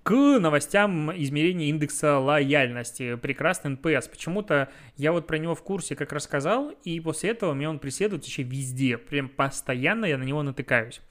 к 0.05 0.11
новостям 0.11 1.11
измерения 1.19 1.69
индекса 1.69 2.19
лояльности. 2.19 3.15
Прекрасный 3.15 3.71
NPS. 3.71 4.07
Почему-то 4.07 4.69
я 4.97 5.11
вот 5.11 5.25
про 5.25 5.39
него 5.39 5.55
в 5.55 5.63
курсе 5.63 5.95
как 5.95 6.13
рассказал, 6.13 6.69
и 6.83 6.99
после 6.99 7.31
этого 7.31 7.55
меня 7.55 7.71
он 7.71 7.79
преследует 7.79 8.23
еще 8.23 8.43
везде. 8.43 8.99
Прям 8.99 9.29
постоянно 9.29 10.05
я 10.05 10.19
на 10.19 10.23
него 10.23 10.43
натыкаюсь. 10.43 11.01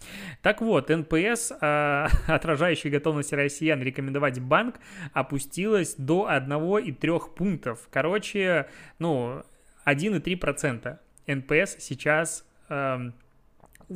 Так 0.42 0.60
вот, 0.60 0.90
NPS, 0.90 1.50
э, 1.60 2.06
отражающий 2.28 2.88
готовность 2.88 3.32
россиян 3.32 3.82
рекомендовать 3.82 4.40
банк, 4.40 4.76
опустилась 5.12 5.96
до 5.98 6.28
1,3 6.30 7.34
пунктов. 7.34 7.88
Короче, 7.90 8.68
ну, 9.00 9.42
1,3%. 9.86 10.98
NPS 11.26 11.76
сейчас... 11.80 12.46
Э, 12.68 13.10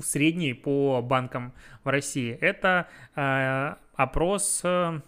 средний 0.05 0.53
по 0.53 1.01
банкам 1.03 1.55
в 1.83 1.89
России. 1.89 2.37
Это 2.41 2.89
э, 3.17 3.75
опрос 3.99 4.61
э, 4.63 5.01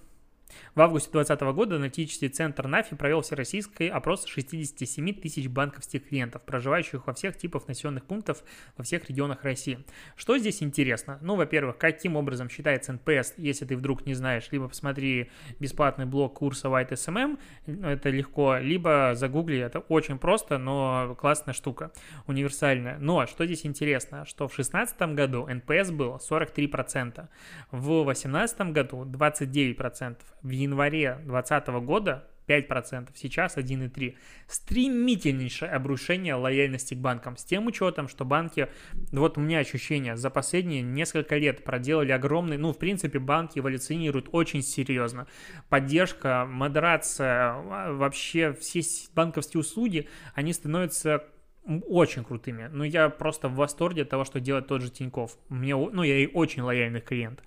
в 0.74 0.80
августе 0.80 1.10
2020 1.10 1.54
года 1.54 1.76
аналитический 1.76 2.28
центр 2.28 2.66
НАФИ 2.66 2.96
провел 2.96 3.22
всероссийский 3.22 3.88
опрос 3.88 4.26
67 4.26 5.14
тысяч 5.14 5.48
банковских 5.48 6.08
клиентов, 6.08 6.42
проживающих 6.42 7.06
во 7.06 7.14
всех 7.14 7.36
типах 7.36 7.68
населенных 7.68 8.04
пунктов 8.04 8.42
во 8.76 8.84
всех 8.84 9.08
регионах 9.08 9.44
России. 9.44 9.84
Что 10.16 10.38
здесь 10.38 10.62
интересно? 10.62 11.18
Ну, 11.22 11.36
во-первых, 11.36 11.78
каким 11.78 12.16
образом 12.16 12.48
считается 12.48 12.92
NPS, 12.92 13.35
если 13.36 13.64
ты 13.64 13.76
вдруг 13.76 14.06
не 14.06 14.14
знаешь, 14.14 14.48
либо 14.50 14.68
посмотри 14.68 15.30
бесплатный 15.58 16.06
блог 16.06 16.38
курса 16.38 16.68
White 16.68 16.90
SMM, 16.90 17.38
это 17.84 18.10
легко, 18.10 18.56
либо 18.58 19.12
загугли, 19.14 19.58
это 19.58 19.80
очень 19.80 20.18
просто, 20.18 20.58
но 20.58 21.16
классная 21.18 21.54
штука, 21.54 21.92
универсальная. 22.26 22.98
Но 22.98 23.26
что 23.26 23.46
здесь 23.46 23.66
интересно, 23.66 24.24
что 24.24 24.48
в 24.48 24.54
2016 24.54 25.00
году 25.14 25.46
NPS 25.46 25.90
был 25.90 26.16
43%, 26.16 27.28
в 27.70 28.04
2018 28.04 28.60
году 28.72 29.04
29%, 29.04 30.16
в 30.42 30.50
январе 30.50 31.14
2020 31.24 31.68
года 31.85 32.26
5%, 32.50 33.11
сейчас 33.14 33.57
1,3%. 33.57 34.14
Стремительнейшее 34.48 35.70
обрушение 35.70 36.35
лояльности 36.35 36.94
к 36.94 36.98
банкам. 36.98 37.37
С 37.37 37.44
тем 37.44 37.66
учетом, 37.66 38.09
что 38.09 38.24
банки, 38.24 38.68
вот 39.12 39.38
у 39.38 39.40
меня 39.40 39.61
ощущение, 39.61 40.16
за 40.16 40.31
последние 40.31 40.83
несколько 40.83 41.37
лет 41.37 41.62
проделали 41.62 42.11
огромный, 42.12 42.57
ну, 42.57 42.72
в 42.72 42.79
принципе, 42.79 43.18
банки 43.18 43.61
эволюционируют 43.61 44.29
очень 44.33 44.62
серьезно. 44.62 45.26
Поддержка, 45.68 46.44
модерация, 46.48 47.55
вообще 47.55 48.53
все 48.53 48.81
банковские 49.14 49.61
услуги, 49.61 50.09
они 50.35 50.53
становятся 50.53 51.24
очень 51.66 52.25
крутыми. 52.25 52.68
Ну, 52.73 52.85
я 52.85 53.09
просто 53.09 53.49
в 53.49 53.55
восторге 53.55 54.03
от 54.03 54.09
того, 54.09 54.25
что 54.25 54.40
делает 54.40 54.66
тот 54.66 54.83
же 54.83 54.90
Тиньков. 54.90 55.37
Мне, 55.49 55.77
ну, 55.77 56.03
я 56.03 56.18
и 56.18 56.27
очень 56.27 56.62
лояльный 56.62 57.01
клиент. 57.01 57.42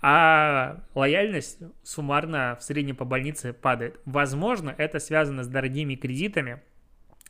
А 0.00 0.82
лояльность 0.94 1.58
суммарно 1.82 2.56
в 2.60 2.62
среднем 2.62 2.96
по 2.96 3.04
больнице 3.04 3.52
падает. 3.52 4.00
Возможно, 4.04 4.74
это 4.76 4.98
связано 4.98 5.42
с 5.42 5.48
дорогими 5.48 5.94
кредитами, 5.94 6.60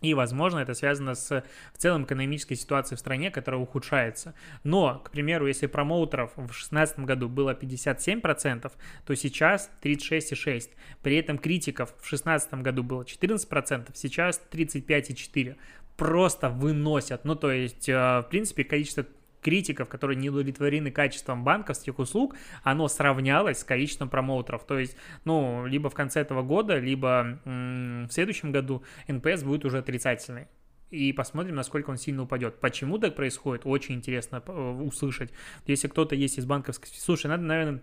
и, 0.03 0.13
возможно, 0.13 0.59
это 0.59 0.75
связано 0.75 1.15
с 1.15 1.43
в 1.73 1.79
целом 1.79 2.05
экономической 2.05 2.55
ситуацией 2.55 2.97
в 2.97 3.01
стране, 3.01 3.31
которая 3.31 3.61
ухудшается. 3.63 4.35
Но, 4.63 4.99
к 4.99 5.11
примеру, 5.11 5.47
если 5.47 5.67
промоутеров 5.67 6.33
в 6.37 6.47
2016 6.47 6.99
году 7.01 7.31
было 7.31 7.55
57%, 7.55 8.71
то 9.07 9.15
сейчас 9.15 9.71
36,6%. 9.83 10.69
При 11.03 11.17
этом 11.17 11.39
критиков 11.39 11.91
в 11.93 12.09
2016 12.09 12.55
году 12.55 12.83
было 12.83 13.05
14%, 13.05 13.91
сейчас 13.95 14.43
35,4% 14.53 15.57
просто 15.97 16.49
выносят. 16.49 17.25
Ну, 17.25 17.35
то 17.37 17.51
есть, 17.51 17.89
э, 17.89 17.95
в 17.95 18.27
принципе, 18.31 18.65
количество 18.65 19.07
критиков, 19.43 19.89
которые 19.89 20.17
не 20.17 20.29
удовлетворены 20.29 20.91
качеством 20.91 21.45
банковских 21.45 21.99
услуг, 21.99 22.35
оно 22.65 22.89
сравнялось 22.89 23.59
с 23.59 23.65
количеством 23.65 24.09
промоутеров. 24.09 24.65
То 24.65 24.79
есть, 24.79 24.97
ну, 25.25 25.67
либо 25.67 25.89
в 25.89 25.95
конце 25.95 26.21
этого 26.21 26.43
года, 26.43 26.79
либо 26.79 27.39
в 27.45 28.09
следующем 28.11 28.51
году 28.51 28.83
NPS 29.07 29.45
будет 29.45 29.65
уже 29.65 29.79
отрицательный 29.79 30.49
и 30.91 31.13
посмотрим, 31.13 31.55
насколько 31.57 31.91
он 31.91 31.97
сильно 31.97 32.23
упадет. 32.23 32.61
Почему 32.61 32.99
так 32.99 33.15
происходит, 33.15 33.63
очень 33.65 33.97
интересно 33.97 34.43
э, 34.47 34.53
услышать. 34.53 35.31
Если 35.67 35.89
кто-то 35.89 36.15
есть 36.15 36.39
из 36.39 36.47
банковских... 36.47 36.89
Слушай, 36.95 37.27
надо, 37.27 37.43
наверное, 37.43 37.83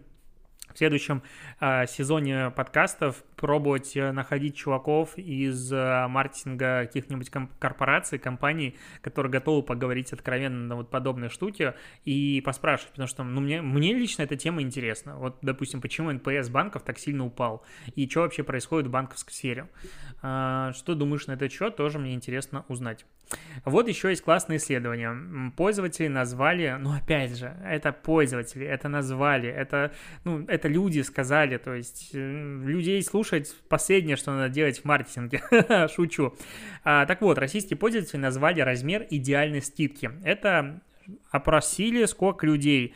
в 0.74 0.78
следующем 0.78 1.22
э, 1.60 1.86
сезоне 1.88 2.52
подкастов 2.52 3.24
пробовать 3.44 3.98
э, 3.98 4.14
находить 4.14 4.56
чуваков 4.56 5.18
из 5.18 5.70
э, 5.74 6.08
маркетинга 6.08 6.86
каких-нибудь 6.86 7.30
корпораций, 7.60 8.18
компаний, 8.18 8.78
которые 9.02 9.30
готовы 9.34 9.64
поговорить 9.64 10.14
откровенно 10.14 10.66
на 10.66 10.76
вот 10.78 10.90
подобные 10.90 11.30
штуки 11.30 11.74
и 12.06 12.42
поспрашивать, 12.46 12.92
потому 12.92 13.08
что, 13.08 13.26
ну, 13.26 13.42
мне, 13.42 13.62
мне 13.62 13.94
лично 13.94 14.24
эта 14.24 14.38
тема 14.38 14.62
интересна. 14.62 15.18
Вот, 15.18 15.40
допустим, 15.42 15.82
почему 15.82 16.10
NPS 16.14 16.48
банков 16.48 16.84
так 16.84 16.98
сильно 16.98 17.26
упал 17.26 17.66
и 17.98 18.10
что 18.10 18.22
вообще 18.22 18.44
происходит 18.44 18.88
в 18.88 18.92
банковской 18.92 19.34
сфере. 19.34 19.68
А, 20.22 20.72
что 20.72 20.96
думаешь 20.96 21.28
на 21.28 21.34
этот 21.34 21.52
счет, 21.52 21.76
тоже 21.76 22.00
мне 22.00 22.14
интересно 22.14 22.64
узнать. 22.70 23.06
Вот 23.66 23.88
еще 23.88 24.10
есть 24.10 24.22
классное 24.22 24.58
исследование. 24.58 25.52
Пользователи 25.56 26.08
назвали, 26.08 26.78
ну 26.80 26.94
опять 26.94 27.38
же, 27.38 27.56
это 27.66 27.92
пользователи, 27.92 28.66
это 28.66 28.90
назвали, 28.90 29.50
это, 29.50 29.92
ну, 30.24 30.46
это 30.48 30.68
люди 30.68 31.02
сказали, 31.02 31.58
то 31.58 31.74
есть 31.74 32.12
э, 32.14 32.62
людей 32.64 33.02
слушать 33.02 33.33
последнее, 33.70 34.16
что 34.16 34.32
надо 34.32 34.54
делать 34.54 34.80
в 34.80 34.86
маркетинге. 34.86 35.42
Шучу. 35.94 36.36
А, 36.84 37.06
так 37.06 37.22
вот, 37.22 37.38
российские 37.38 37.78
пользователи 37.78 38.18
назвали 38.18 38.62
размер 38.62 39.08
идеальной 39.10 39.62
скидки. 39.62 40.12
Это 40.24 40.82
опросили 41.32 42.06
сколько 42.06 42.46
людей? 42.46 42.94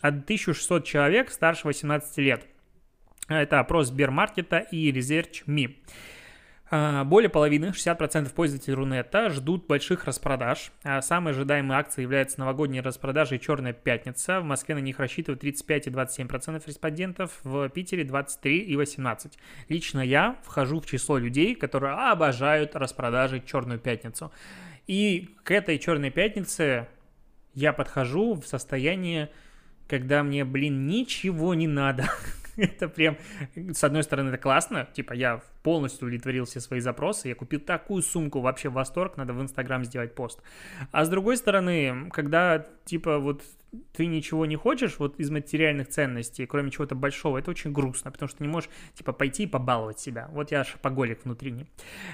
1600 0.00 0.84
человек 0.84 1.30
старше 1.30 1.66
18 1.66 2.18
лет. 2.18 2.46
Это 3.28 3.60
опрос 3.60 3.88
Сбермаркета 3.88 4.58
и 4.58 4.90
Research.me. 4.90 5.76
А, 6.72 7.02
более 7.02 7.28
половины, 7.28 7.72
60% 7.72 8.32
пользователей 8.32 8.74
Рунета 8.74 9.28
ждут 9.30 9.66
больших 9.66 10.04
распродаж. 10.04 10.70
А 10.84 11.02
самой 11.02 11.32
ожидаемой 11.32 11.76
акцией 11.76 12.04
является 12.04 12.38
новогодняя 12.38 12.82
распродажа 12.82 13.34
и 13.34 13.40
Черная 13.40 13.72
пятница. 13.72 14.40
В 14.40 14.44
Москве 14.44 14.76
на 14.76 14.78
них 14.78 15.00
рассчитывают 15.00 15.40
35 15.40 15.88
и 15.88 15.90
27% 15.90 16.62
респондентов, 16.66 17.40
в 17.42 17.68
Питере 17.70 18.04
23 18.04 18.58
и 18.60 18.76
18. 18.76 19.36
Лично 19.68 20.00
я 20.00 20.38
вхожу 20.44 20.80
в 20.80 20.86
число 20.86 21.18
людей, 21.18 21.56
которые 21.56 21.94
обожают 21.94 22.76
распродажи 22.76 23.42
Черную 23.44 23.80
пятницу. 23.80 24.30
И 24.86 25.34
к 25.42 25.50
этой 25.50 25.76
Черной 25.78 26.10
пятнице 26.10 26.86
я 27.52 27.72
подхожу 27.72 28.34
в 28.34 28.46
состоянии, 28.46 29.28
когда 29.88 30.22
мне, 30.22 30.44
блин, 30.44 30.86
ничего 30.86 31.54
не 31.54 31.66
надо. 31.66 32.08
это 32.56 32.88
прям, 32.88 33.16
с 33.54 33.84
одной 33.84 34.02
стороны, 34.02 34.28
это 34.28 34.38
классно, 34.38 34.88
типа 34.92 35.12
я 35.12 35.42
полностью 35.62 36.06
удовлетворил 36.06 36.44
все 36.44 36.60
свои 36.60 36.80
запросы, 36.80 37.28
я 37.28 37.34
купил 37.34 37.60
такую 37.60 38.02
сумку, 38.02 38.40
вообще 38.40 38.68
восторг, 38.68 39.16
надо 39.16 39.32
в 39.32 39.40
Инстаграм 39.42 39.84
сделать 39.84 40.14
пост. 40.14 40.42
А 40.92 41.04
с 41.04 41.08
другой 41.08 41.36
стороны, 41.36 42.08
когда, 42.10 42.66
типа, 42.84 43.18
вот 43.18 43.42
ты 43.92 44.06
ничего 44.06 44.46
не 44.46 44.56
хочешь 44.56 44.98
вот 44.98 45.18
из 45.18 45.30
материальных 45.30 45.88
ценностей, 45.88 46.46
кроме 46.46 46.70
чего-то 46.70 46.94
большого, 46.94 47.38
это 47.38 47.50
очень 47.50 47.72
грустно, 47.72 48.10
потому 48.10 48.28
что 48.28 48.42
не 48.42 48.48
можешь, 48.48 48.70
типа, 48.94 49.12
пойти 49.12 49.44
и 49.44 49.46
побаловать 49.46 50.00
себя. 50.00 50.28
Вот 50.32 50.50
я 50.50 50.64
шопоголик 50.64 51.24
внутренний. 51.24 51.66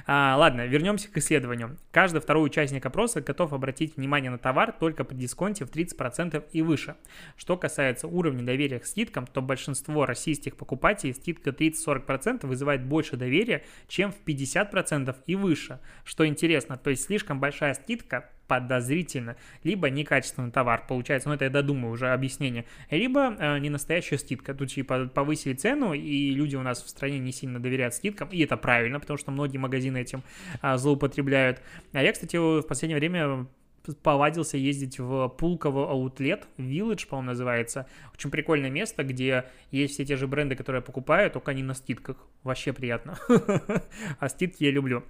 А, 0.06 0.36
ладно, 0.36 0.66
вернемся 0.66 1.10
к 1.10 1.16
исследованию. 1.16 1.78
Каждый 1.90 2.20
второй 2.20 2.46
участник 2.46 2.84
опроса 2.84 3.20
готов 3.20 3.52
обратить 3.52 3.96
внимание 3.96 4.30
на 4.30 4.38
товар 4.38 4.72
только 4.72 5.04
при 5.04 5.16
дисконте 5.16 5.64
в 5.64 5.70
30% 5.70 6.44
и 6.52 6.62
выше. 6.62 6.96
Что 7.36 7.56
касается 7.56 8.06
уровня 8.06 8.44
доверия 8.44 8.78
к 8.78 8.86
скидкам, 8.86 9.26
то 9.26 9.40
большинство 9.40 10.04
российских 10.04 10.56
покупателей 10.56 11.14
скидка 11.14 11.50
30-40% 11.50 12.46
вызывает 12.46 12.84
больше 12.84 13.16
доверия, 13.16 13.64
чем 13.88 14.12
в 14.12 14.16
50% 14.26 15.16
и 15.26 15.34
выше. 15.36 15.80
Что 16.04 16.26
интересно, 16.26 16.76
то 16.76 16.90
есть 16.90 17.04
слишком 17.04 17.40
большая 17.40 17.74
скидка 17.74 18.30
подозрительно, 18.46 19.36
либо 19.64 19.90
некачественный 19.90 20.50
товар, 20.50 20.84
получается, 20.86 21.28
ну 21.28 21.34
это 21.34 21.44
я 21.44 21.50
додумаю 21.50 21.92
уже 21.92 22.08
объяснение, 22.08 22.64
либо 22.90 23.34
э, 23.38 23.58
не 23.58 23.70
настоящая 23.70 24.18
скидка, 24.18 24.54
тут 24.54 24.70
типа 24.70 25.06
повысили 25.06 25.54
цену, 25.54 25.92
и 25.92 26.30
люди 26.30 26.56
у 26.56 26.62
нас 26.62 26.82
в 26.82 26.88
стране 26.88 27.18
не 27.18 27.32
сильно 27.32 27.60
доверяют 27.60 27.94
скидкам, 27.94 28.28
и 28.28 28.42
это 28.42 28.56
правильно, 28.56 29.00
потому 29.00 29.18
что 29.18 29.30
многие 29.30 29.58
магазины 29.58 29.98
этим 29.98 30.22
э, 30.62 30.76
злоупотребляют. 30.76 31.60
А 31.92 32.02
я, 32.02 32.12
кстати, 32.12 32.36
в 32.36 32.62
последнее 32.62 32.98
время 32.98 33.46
повадился 33.94 34.56
ездить 34.56 34.98
в 34.98 35.28
Пулково 35.28 35.90
Аутлет, 35.90 36.46
Village, 36.58 37.06
по-моему, 37.08 37.30
называется. 37.30 37.86
Очень 38.14 38.30
прикольное 38.30 38.70
место, 38.70 39.04
где 39.04 39.44
есть 39.70 39.94
все 39.94 40.04
те 40.04 40.16
же 40.16 40.26
бренды, 40.26 40.56
которые 40.56 40.80
я 40.80 40.84
покупаю, 40.84 41.30
только 41.30 41.52
они 41.52 41.62
на 41.62 41.74
скидках. 41.74 42.16
Вообще 42.42 42.72
приятно. 42.72 43.18
А 44.18 44.28
скидки 44.28 44.64
я 44.64 44.70
люблю. 44.70 45.04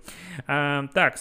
А, 0.47 0.87
так, 0.93 1.17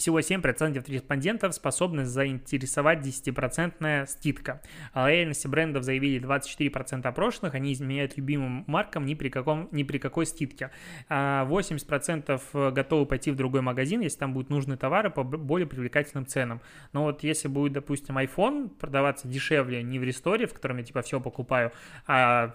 всего 0.00 0.20
7% 0.20 0.90
респондентов 0.90 1.54
способны 1.54 2.04
заинтересовать 2.04 3.00
10% 3.00 4.06
скидка. 4.06 4.62
О 4.92 5.02
лояльности 5.02 5.46
брендов 5.46 5.84
заявили 5.84 6.20
24% 6.26 7.06
опрошенных, 7.06 7.54
они 7.54 7.72
изменяют 7.72 8.16
любимым 8.16 8.64
маркам 8.66 9.04
ни 9.04 9.14
при, 9.14 9.28
каком, 9.28 9.68
ни 9.72 9.82
при 9.82 9.98
какой 9.98 10.26
скидке. 10.26 10.70
80% 11.10 12.40
а 12.54 12.70
готовы 12.70 13.06
пойти 13.06 13.30
в 13.30 13.36
другой 13.36 13.60
магазин, 13.60 14.00
если 14.00 14.18
там 14.18 14.32
будут 14.32 14.50
нужны 14.50 14.76
товары 14.76 15.10
по 15.10 15.22
более 15.22 15.66
привлекательным 15.66 16.26
ценам. 16.26 16.60
Но 16.92 17.04
вот 17.04 17.22
если 17.22 17.48
будет, 17.48 17.74
допустим, 17.74 18.18
iPhone 18.18 18.70
продаваться 18.70 19.28
дешевле 19.28 19.82
не 19.82 19.98
в 19.98 20.02
ресторе, 20.02 20.46
в 20.46 20.54
котором 20.54 20.78
я 20.78 20.84
типа 20.84 21.02
все 21.02 21.20
покупаю, 21.20 21.72
а 22.06 22.54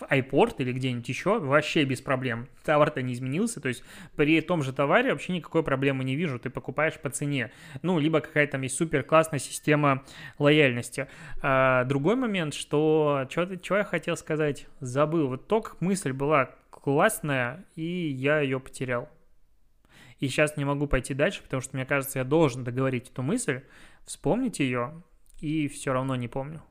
в 0.00 0.02
iPort 0.02 0.56
или 0.58 0.72
где-нибудь 0.72 1.08
еще, 1.08 1.38
вообще 1.38 1.84
без 1.84 2.00
проблем. 2.00 2.48
Товар-то 2.64 3.02
не 3.02 3.14
изменился, 3.14 3.60
то 3.60 3.68
есть 3.68 3.82
при 4.16 4.40
том 4.40 4.62
же 4.62 4.72
товаре 4.72 5.12
вообще 5.12 5.32
никакой 5.32 5.62
проблемы 5.62 6.04
не 6.04 6.16
вижу, 6.16 6.38
ты 6.38 6.50
покупаешь 6.50 6.98
по 6.98 7.10
цене. 7.10 7.52
Ну, 7.82 7.98
либо 7.98 8.20
какая-то 8.20 8.52
там 8.52 8.62
есть 8.62 8.76
супер 8.76 9.02
классная 9.02 9.38
система 9.38 10.04
лояльности. 10.38 11.08
А, 11.42 11.84
другой 11.84 12.16
момент, 12.16 12.54
что, 12.54 13.26
что 13.28 13.76
я 13.76 13.84
хотел 13.84 14.16
сказать, 14.16 14.66
забыл. 14.80 15.28
Вот 15.28 15.48
только 15.48 15.76
мысль 15.80 16.12
была 16.12 16.50
классная, 16.70 17.64
и 17.76 17.82
я 17.82 18.40
ее 18.40 18.60
потерял. 18.60 19.08
И 20.20 20.28
сейчас 20.28 20.56
не 20.56 20.64
могу 20.64 20.86
пойти 20.86 21.14
дальше, 21.14 21.42
потому 21.42 21.60
что 21.60 21.76
мне 21.76 21.84
кажется, 21.84 22.18
я 22.18 22.24
должен 22.24 22.64
договорить 22.64 23.10
эту 23.10 23.22
мысль, 23.22 23.62
вспомнить 24.04 24.60
ее, 24.60 25.02
и 25.40 25.68
все 25.68 25.92
равно 25.92 26.14
не 26.16 26.28
помню. 26.28 26.62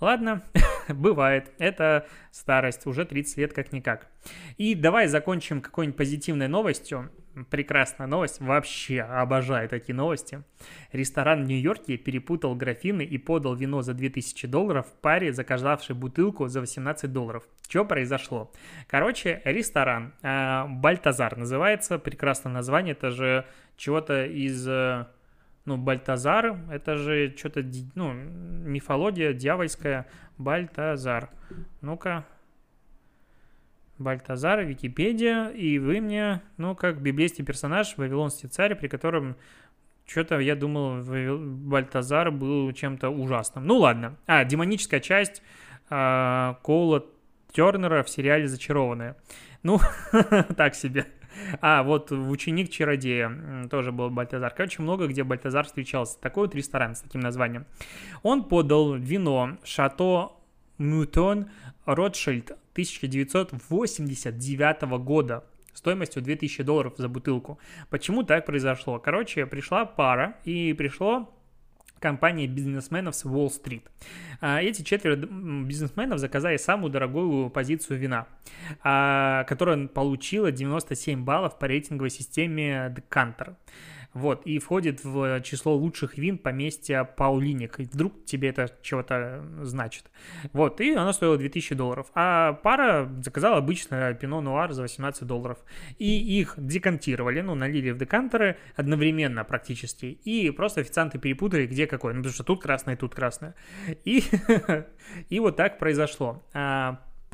Ладно, 0.00 0.42
бывает. 0.88 1.52
Это 1.58 2.06
старость, 2.30 2.86
уже 2.86 3.04
30 3.04 3.38
лет 3.38 3.52
как-никак. 3.52 4.08
И 4.56 4.74
давай 4.74 5.06
закончим 5.06 5.60
какой-нибудь 5.60 5.96
позитивной 5.96 6.48
новостью. 6.48 7.10
Прекрасная 7.50 8.06
новость, 8.06 8.40
вообще 8.40 9.00
обожаю 9.00 9.68
такие 9.68 9.94
новости. 9.94 10.44
Ресторан 10.92 11.44
в 11.44 11.48
Нью-Йорке 11.48 11.96
перепутал 11.96 12.54
графины 12.54 13.02
и 13.02 13.18
подал 13.18 13.56
вино 13.56 13.82
за 13.82 13.92
2000 13.92 14.46
долларов 14.46 14.86
паре, 15.00 15.32
заказавшей 15.32 15.96
бутылку 15.96 16.46
за 16.46 16.60
18 16.60 17.12
долларов. 17.12 17.42
Что 17.68 17.84
произошло? 17.84 18.52
Короче, 18.86 19.42
ресторан 19.44 20.12
э, 20.22 20.64
Бальтазар 20.68 21.36
называется, 21.36 21.98
прекрасное 21.98 22.52
название, 22.52 22.92
это 22.92 23.10
же 23.10 23.46
чего-то 23.76 24.24
из... 24.26 24.66
Ну, 25.64 25.78
Бальтазар, 25.78 26.58
это 26.70 26.96
же 26.96 27.34
что-то, 27.36 27.64
ну, 27.94 28.12
мифология 28.12 29.32
дьявольская, 29.32 30.06
Бальтазар. 30.36 31.30
Ну-ка, 31.80 32.26
Бальтазар, 33.98 34.64
Википедия, 34.64 35.48
и 35.48 35.78
вы 35.78 36.00
мне, 36.00 36.42
ну, 36.58 36.74
как 36.74 37.00
библейский 37.00 37.44
персонаж, 37.44 37.96
вавилонский 37.96 38.48
царь, 38.48 38.74
при 38.74 38.88
котором 38.88 39.36
что-то 40.06 40.38
я 40.38 40.54
думал, 40.54 41.02
Бальтазар 41.38 42.30
был 42.30 42.72
чем-то 42.72 43.08
ужасным. 43.08 43.66
Ну 43.66 43.78
ладно. 43.78 44.16
А, 44.26 44.44
демоническая 44.44 45.00
часть 45.00 45.42
э, 45.88 46.54
Коула 46.62 47.06
Тернера 47.52 48.02
в 48.02 48.10
сериале 48.10 48.46
«Зачарованная». 48.46 49.16
Ну, 49.62 49.78
так 50.56 50.74
себе. 50.74 51.06
А, 51.60 51.82
вот 51.82 52.12
ученик 52.12 52.70
чародея 52.70 53.66
тоже 53.70 53.92
был 53.92 54.10
Бальтазар. 54.10 54.52
Короче, 54.54 54.82
много 54.82 55.06
где 55.06 55.24
Бальтазар 55.24 55.66
встречался. 55.66 56.18
Такой 56.20 56.46
вот 56.46 56.54
ресторан 56.54 56.94
с 56.94 57.00
таким 57.00 57.20
названием. 57.20 57.64
Он 58.22 58.44
подал 58.44 58.94
вино 58.94 59.58
Шато 59.64 60.32
Мютон 60.78 61.50
Ротшильд 61.86 62.52
1989 62.72 64.82
года 65.04 65.44
стоимостью 65.74 66.22
2000 66.22 66.62
долларов 66.62 66.94
за 66.96 67.08
бутылку. 67.08 67.58
Почему 67.90 68.22
так 68.22 68.46
произошло? 68.46 68.98
Короче, 68.98 69.46
пришла 69.46 69.84
пара 69.84 70.36
и 70.44 70.72
пришло 70.72 71.30
компания 72.04 72.46
бизнесменов 72.46 73.14
с 73.16 73.24
Уолл-стрит. 73.24 73.90
А, 74.42 74.60
эти 74.60 74.82
четверо 74.82 75.16
бизнесменов 75.16 76.18
заказали 76.18 76.58
самую 76.58 76.90
дорогую 76.90 77.48
позицию 77.48 77.98
вина, 77.98 78.26
а, 78.82 79.44
которая 79.44 79.88
получила 79.88 80.52
97 80.52 81.24
баллов 81.24 81.58
по 81.58 81.64
рейтинговой 81.64 82.10
системе 82.10 82.94
Decanter. 82.94 83.54
Вот, 84.14 84.46
и 84.46 84.58
входит 84.60 85.02
в 85.02 85.40
число 85.42 85.74
лучших 85.74 86.16
вин 86.16 86.38
поместья 86.38 87.04
Паулиник. 87.04 87.80
И 87.80 87.84
вдруг 87.84 88.24
тебе 88.24 88.50
это 88.50 88.70
чего-то 88.80 89.44
значит. 89.62 90.10
Вот, 90.52 90.80
и 90.80 90.94
она 90.94 91.12
стоила 91.12 91.36
2000 91.36 91.74
долларов. 91.74 92.06
А 92.14 92.52
пара 92.52 93.10
заказала 93.22 93.56
обычное 93.56 94.14
пино 94.14 94.40
нуар 94.40 94.72
за 94.72 94.82
18 94.82 95.24
долларов. 95.24 95.58
И 95.98 96.40
их 96.40 96.54
декантировали, 96.56 97.40
ну, 97.40 97.56
налили 97.56 97.90
в 97.90 97.98
декантеры 97.98 98.56
одновременно 98.76 99.42
практически. 99.42 100.06
И 100.06 100.50
просто 100.50 100.82
официанты 100.82 101.18
перепутали, 101.18 101.66
где 101.66 101.88
какой. 101.88 102.14
Ну, 102.14 102.20
потому 102.20 102.34
что 102.34 102.44
тут 102.44 102.62
красное, 102.62 102.96
тут 102.96 103.14
красное. 103.14 103.56
И, 104.04 104.22
и 105.28 105.40
вот 105.40 105.56
так 105.56 105.78
произошло. 105.78 106.44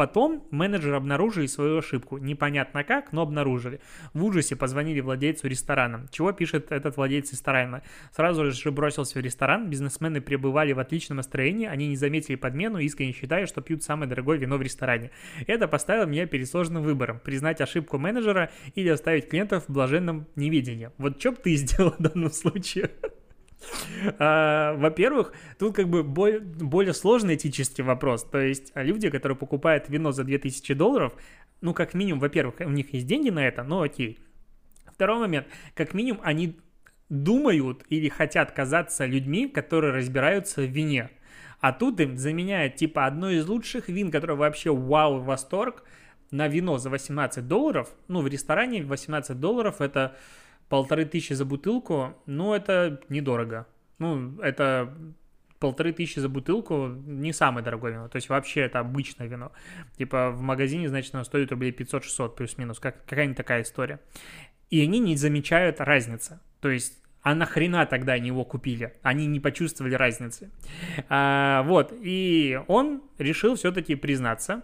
Потом 0.01 0.47
менеджеры 0.51 0.97
обнаружили 0.97 1.45
свою 1.45 1.77
ошибку. 1.77 2.17
Непонятно 2.17 2.85
как, 2.85 3.13
но 3.13 3.21
обнаружили. 3.21 3.83
В 4.15 4.25
ужасе 4.25 4.57
позвонили 4.57 5.01
владельцу 5.01 5.47
ресторана. 5.47 6.07
Чего 6.11 6.33
пишет 6.33 6.73
этот 6.73 6.97
владелец 6.97 7.31
ресторана? 7.33 7.83
Сразу 8.11 8.51
же 8.51 8.71
бросился 8.71 9.19
в 9.19 9.23
ресторан. 9.23 9.69
Бизнесмены 9.69 10.23
пребывали 10.23 10.73
в 10.73 10.79
отличном 10.79 11.17
настроении. 11.17 11.67
Они 11.67 11.87
не 11.87 11.97
заметили 11.97 12.37
подмену, 12.37 12.79
искренне 12.79 13.13
считая, 13.13 13.45
что 13.45 13.61
пьют 13.61 13.83
самое 13.83 14.09
дорогое 14.09 14.39
вино 14.39 14.57
в 14.57 14.63
ресторане. 14.63 15.11
Это 15.47 15.69
поставило 15.69 16.07
меня 16.07 16.25
перед 16.25 16.49
сложным 16.49 16.83
выбором. 16.83 17.21
Признать 17.23 17.61
ошибку 17.61 17.99
менеджера 17.99 18.51
или 18.75 18.89
оставить 18.89 19.29
клиентов 19.29 19.65
в 19.69 19.73
блаженном 19.75 20.27
неведении. 20.35 20.89
Вот 20.97 21.21
что 21.21 21.33
бы 21.33 21.37
ты 21.43 21.55
сделал 21.57 21.91
в 21.99 22.03
данном 22.03 22.31
случае? 22.31 22.89
А, 24.19 24.75
во-первых, 24.75 25.33
тут 25.59 25.75
как 25.75 25.89
бы 25.89 26.03
более, 26.03 26.41
более 26.41 26.95
сложный 26.95 27.35
этический 27.35 27.83
вопрос. 27.83 28.25
То 28.25 28.39
есть 28.39 28.73
а, 28.75 28.83
люди, 28.83 29.11
которые 29.11 29.37
покупают 29.37 29.89
вино 29.89 30.13
за 30.13 30.25
2000 30.25 30.75
долларов, 30.75 31.15
ну, 31.61 31.75
как 31.75 31.95
минимум, 31.95 32.21
во-первых, 32.21 32.57
у 32.61 32.71
них 32.71 32.93
есть 32.95 33.07
деньги 33.07 33.31
на 33.31 33.47
это, 33.47 33.63
но 33.63 33.83
окей. 33.83 34.19
Второй 34.93 35.19
момент, 35.19 35.47
как 35.75 35.95
минимум, 35.95 36.21
они 36.25 36.59
думают 37.09 37.85
или 37.89 38.09
хотят 38.09 38.53
казаться 38.53 39.05
людьми, 39.05 39.49
которые 39.49 39.93
разбираются 39.93 40.63
в 40.63 40.71
вине. 40.71 41.11
А 41.61 41.73
тут 41.73 42.01
им 42.01 42.17
заменяют 42.17 42.77
типа 42.77 43.07
одно 43.07 43.31
из 43.31 43.47
лучших 43.47 43.89
вин, 43.89 44.11
которое 44.11 44.35
вообще 44.35 44.75
вау, 44.75 45.21
восторг, 45.21 45.85
на 46.31 46.49
вино 46.49 46.79
за 46.79 46.89
18 46.91 47.47
долларов. 47.47 47.91
Ну, 48.09 48.23
в 48.23 48.29
ресторане 48.29 48.83
18 48.83 49.39
долларов 49.39 49.81
это 49.81 50.17
полторы 50.69 51.05
тысячи 51.05 51.33
за 51.33 51.45
бутылку, 51.45 52.15
ну, 52.27 52.55
это 52.55 53.01
недорого. 53.09 53.67
Ну, 54.01 54.41
это 54.41 54.93
полторы 55.61 55.93
тысячи 55.93 56.19
за 56.19 56.29
бутылку 56.29 56.89
не 56.89 57.33
самое 57.33 57.63
дорогое 57.63 57.93
вино, 57.93 58.09
то 58.09 58.17
есть 58.17 58.29
вообще 58.29 58.63
это 58.63 58.81
обычное 58.81 59.29
вино. 59.29 59.53
Типа 59.97 60.31
в 60.31 60.41
магазине, 60.41 60.89
значит, 60.89 61.15
оно 61.15 61.23
стоит 61.23 61.53
рублей 61.53 61.71
500-600 61.71 62.35
плюс-минус, 62.35 62.81
как, 62.81 63.05
какая-нибудь 63.05 63.37
такая 63.37 63.63
история. 63.63 64.01
И 64.71 64.81
они 64.81 64.99
не 64.99 65.17
замечают 65.17 65.81
разницы. 65.81 66.41
То 66.61 66.71
есть 66.71 67.01
а 67.23 67.35
нахрена 67.35 67.85
тогда 67.85 68.15
они 68.15 68.29
его 68.29 68.45
купили? 68.45 68.95
Они 69.03 69.27
не 69.27 69.41
почувствовали 69.41 69.95
разницы. 69.95 70.51
А, 71.09 71.63
вот, 71.65 71.93
и 72.01 72.59
он 72.67 73.03
решил 73.19 73.57
все-таки 73.57 73.95
признаться. 73.95 74.63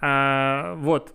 А, 0.00 0.74
вот, 0.76 1.14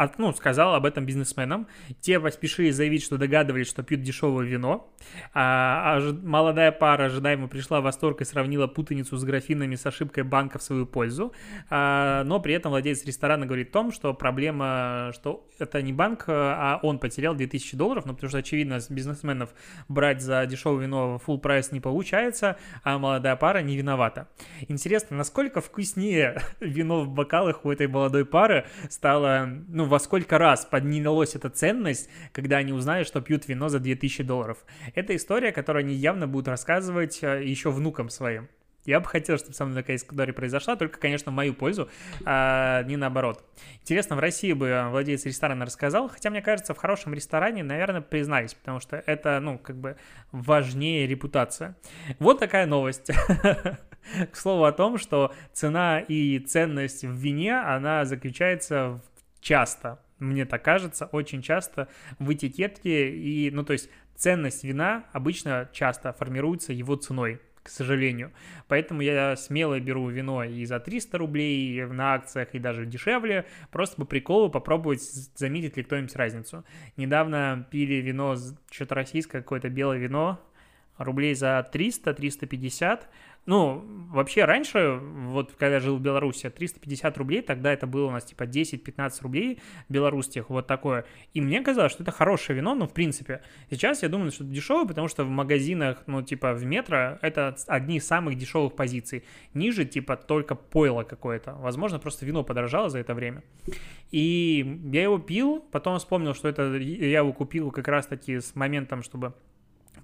от, 0.00 0.18
ну, 0.18 0.32
сказал 0.32 0.74
об 0.74 0.86
этом 0.86 1.04
бизнесменам. 1.04 1.68
Те 2.00 2.18
поспешили 2.18 2.70
заявить, 2.70 3.02
что 3.02 3.18
догадывались, 3.18 3.68
что 3.68 3.82
пьют 3.82 4.00
дешевое 4.00 4.46
вино. 4.46 4.90
А, 5.34 5.98
а 5.98 6.12
молодая 6.22 6.72
пара 6.72 7.04
ожидаемо 7.04 7.48
пришла 7.48 7.82
в 7.82 7.84
восторг 7.84 8.22
и 8.22 8.24
сравнила 8.24 8.66
путаницу 8.66 9.18
с 9.18 9.24
графинами 9.24 9.74
с 9.74 9.84
ошибкой 9.84 10.24
банка 10.24 10.58
в 10.58 10.62
свою 10.62 10.86
пользу. 10.86 11.34
А, 11.68 12.24
но 12.24 12.40
при 12.40 12.54
этом 12.54 12.70
владелец 12.70 13.04
ресторана 13.04 13.44
говорит 13.44 13.68
о 13.68 13.72
том, 13.72 13.92
что 13.92 14.14
проблема, 14.14 15.10
что 15.12 15.46
это 15.58 15.82
не 15.82 15.92
банк, 15.92 16.24
а 16.28 16.80
он 16.82 16.98
потерял 16.98 17.34
2000 17.34 17.76
долларов, 17.76 18.06
ну, 18.06 18.14
потому 18.14 18.30
что, 18.30 18.38
очевидно, 18.38 18.80
с 18.80 18.88
бизнесменов 18.88 19.50
брать 19.88 20.22
за 20.22 20.46
дешевое 20.46 20.84
вино 20.84 21.20
full 21.26 21.38
прайс 21.38 21.72
не 21.72 21.80
получается, 21.80 22.56
а 22.84 22.98
молодая 22.98 23.36
пара 23.36 23.58
не 23.58 23.76
виновата. 23.76 24.28
Интересно, 24.68 25.18
насколько 25.18 25.60
вкуснее 25.60 26.40
вино 26.60 27.02
в 27.02 27.10
бокалах 27.10 27.66
у 27.66 27.70
этой 27.70 27.86
молодой 27.86 28.24
пары 28.24 28.64
стало, 28.88 29.46
ну, 29.68 29.89
во 29.90 29.98
сколько 29.98 30.38
раз 30.38 30.64
поднялась 30.64 31.34
эта 31.34 31.50
ценность, 31.50 32.08
когда 32.32 32.58
они 32.58 32.72
узнали, 32.72 33.02
что 33.04 33.20
пьют 33.20 33.48
вино 33.48 33.68
за 33.68 33.80
2000 33.80 34.22
долларов. 34.22 34.64
Это 34.94 35.14
история, 35.14 35.52
которую 35.52 35.84
они 35.84 35.94
явно 35.94 36.26
будут 36.26 36.48
рассказывать 36.48 37.18
э, 37.22 37.44
еще 37.44 37.70
внукам 37.70 38.08
своим. 38.08 38.48
Я 38.86 39.00
бы 39.00 39.06
хотел, 39.06 39.36
чтобы 39.36 39.52
со 39.52 39.66
мной 39.66 39.82
такая 39.82 39.96
история 39.96 40.32
произошла, 40.32 40.74
только, 40.74 40.98
конечно, 40.98 41.30
в 41.32 41.34
мою 41.34 41.52
пользу, 41.52 41.90
а 42.24 42.82
не 42.84 42.96
наоборот. 42.96 43.44
Интересно, 43.82 44.16
в 44.16 44.20
России 44.20 44.52
бы 44.54 44.86
владелец 44.90 45.26
ресторана 45.26 45.66
рассказал, 45.66 46.08
хотя, 46.08 46.30
мне 46.30 46.40
кажется, 46.40 46.72
в 46.72 46.78
хорошем 46.78 47.12
ресторане, 47.12 47.62
наверное, 47.62 48.00
признались, 48.00 48.54
потому 48.54 48.80
что 48.80 49.02
это, 49.04 49.38
ну, 49.40 49.58
как 49.58 49.76
бы 49.76 49.96
важнее 50.32 51.06
репутация. 51.06 51.76
Вот 52.18 52.38
такая 52.38 52.66
новость. 52.66 53.10
К 54.32 54.34
слову 54.34 54.64
о 54.64 54.72
том, 54.72 54.96
что 54.96 55.34
цена 55.52 56.00
и 56.00 56.38
ценность 56.38 57.04
в 57.04 57.12
вине, 57.12 57.60
она 57.60 58.06
заключается 58.06 59.00
в 59.04 59.09
часто, 59.40 59.98
мне 60.18 60.44
так 60.44 60.62
кажется, 60.62 61.06
очень 61.06 61.42
часто 61.42 61.88
в 62.18 62.32
этикетке 62.32 63.10
и, 63.10 63.50
ну, 63.50 63.64
то 63.64 63.72
есть 63.72 63.88
ценность 64.14 64.64
вина 64.64 65.04
обычно 65.12 65.68
часто 65.72 66.12
формируется 66.12 66.72
его 66.72 66.96
ценой, 66.96 67.40
к 67.62 67.68
сожалению. 67.68 68.32
Поэтому 68.68 69.00
я 69.00 69.36
смело 69.36 69.80
беру 69.80 70.08
вино 70.08 70.44
и 70.44 70.64
за 70.64 70.78
300 70.78 71.18
рублей 71.18 71.84
на 71.86 72.14
акциях, 72.14 72.48
и 72.54 72.58
даже 72.58 72.86
дешевле, 72.86 73.46
просто 73.70 73.96
по 73.96 74.04
приколу 74.04 74.50
попробовать 74.50 75.02
заметить 75.02 75.76
ли 75.76 75.82
кто-нибудь 75.82 76.14
разницу. 76.16 76.64
Недавно 76.96 77.66
пили 77.70 77.94
вино, 77.94 78.36
что-то 78.70 78.94
российское, 78.94 79.40
какое-то 79.40 79.68
белое 79.68 79.98
вино, 79.98 80.38
рублей 80.98 81.34
за 81.34 81.66
300-350, 81.72 83.04
ну, 83.46 83.84
вообще 84.10 84.44
раньше, 84.44 85.00
вот 85.00 85.52
когда 85.52 85.74
я 85.74 85.80
жил 85.80 85.96
в 85.96 86.00
Беларуси, 86.00 86.50
350 86.50 87.18
рублей, 87.18 87.42
тогда 87.42 87.72
это 87.72 87.86
было 87.86 88.06
у 88.06 88.10
нас 88.10 88.24
типа 88.24 88.44
10-15 88.44 89.22
рублей 89.22 89.60
белорусских, 89.88 90.50
вот 90.50 90.66
такое. 90.66 91.04
И 91.32 91.40
мне 91.40 91.62
казалось, 91.62 91.92
что 91.92 92.02
это 92.02 92.12
хорошее 92.12 92.58
вино, 92.58 92.74
ну, 92.74 92.86
в 92.86 92.92
принципе. 92.92 93.40
Сейчас 93.70 94.02
я 94.02 94.08
думаю, 94.08 94.30
что 94.30 94.44
это 94.44 94.52
дешевое, 94.52 94.86
потому 94.86 95.08
что 95.08 95.24
в 95.24 95.30
магазинах, 95.30 96.02
ну, 96.06 96.22
типа 96.22 96.52
в 96.52 96.64
метро, 96.64 97.18
это 97.22 97.56
одни 97.66 97.96
из 97.96 98.06
самых 98.06 98.36
дешевых 98.36 98.74
позиций. 98.74 99.24
Ниже, 99.54 99.84
типа, 99.84 100.16
только 100.16 100.54
пойло 100.54 101.02
какое-то. 101.02 101.54
Возможно, 101.54 101.98
просто 101.98 102.26
вино 102.26 102.44
подорожало 102.44 102.90
за 102.90 102.98
это 102.98 103.14
время. 103.14 103.42
И 104.10 104.80
я 104.92 105.02
его 105.02 105.18
пил, 105.18 105.64
потом 105.72 105.98
вспомнил, 105.98 106.34
что 106.34 106.48
это 106.48 106.76
я 106.76 107.18
его 107.18 107.32
купил 107.32 107.70
как 107.70 107.88
раз-таки 107.88 108.40
с 108.40 108.54
моментом, 108.54 109.02
чтобы 109.02 109.34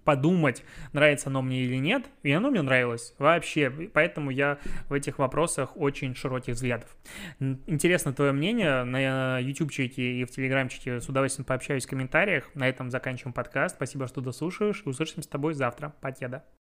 подумать, 0.07 0.65
нравится 0.95 1.29
оно 1.29 1.43
мне 1.43 1.65
или 1.65 1.77
нет, 1.77 2.07
и 2.23 2.33
оно 2.33 2.51
мне 2.51 2.63
нравилось 2.63 3.15
вообще, 3.19 3.71
поэтому 3.93 4.31
я 4.31 4.59
в 4.89 4.95
этих 4.95 5.19
вопросах 5.19 5.77
очень 5.77 6.15
широких 6.15 6.55
взглядов. 6.55 6.97
Интересно 7.41 8.15
твое 8.15 8.33
мнение. 8.33 8.85
На 8.85 9.39
YouTube-чике 9.41 10.21
и 10.21 10.25
в 10.25 10.31
Telegram-чике, 10.31 11.03
с 11.03 11.09
удовольствием 11.09 11.45
пообщаюсь 11.45 11.85
в 11.85 11.91
комментариях, 11.91 12.49
на 12.55 12.67
этом 12.67 12.91
заканчиваем 12.91 13.35
подкаст, 13.35 13.77
спасибо, 13.77 14.07
что 14.07 14.23
дослушаешь, 14.23 14.83
услышимся 14.87 15.23
с 15.23 15.29
тобой 15.29 15.53
завтра, 15.53 15.93
покеда. 16.01 16.47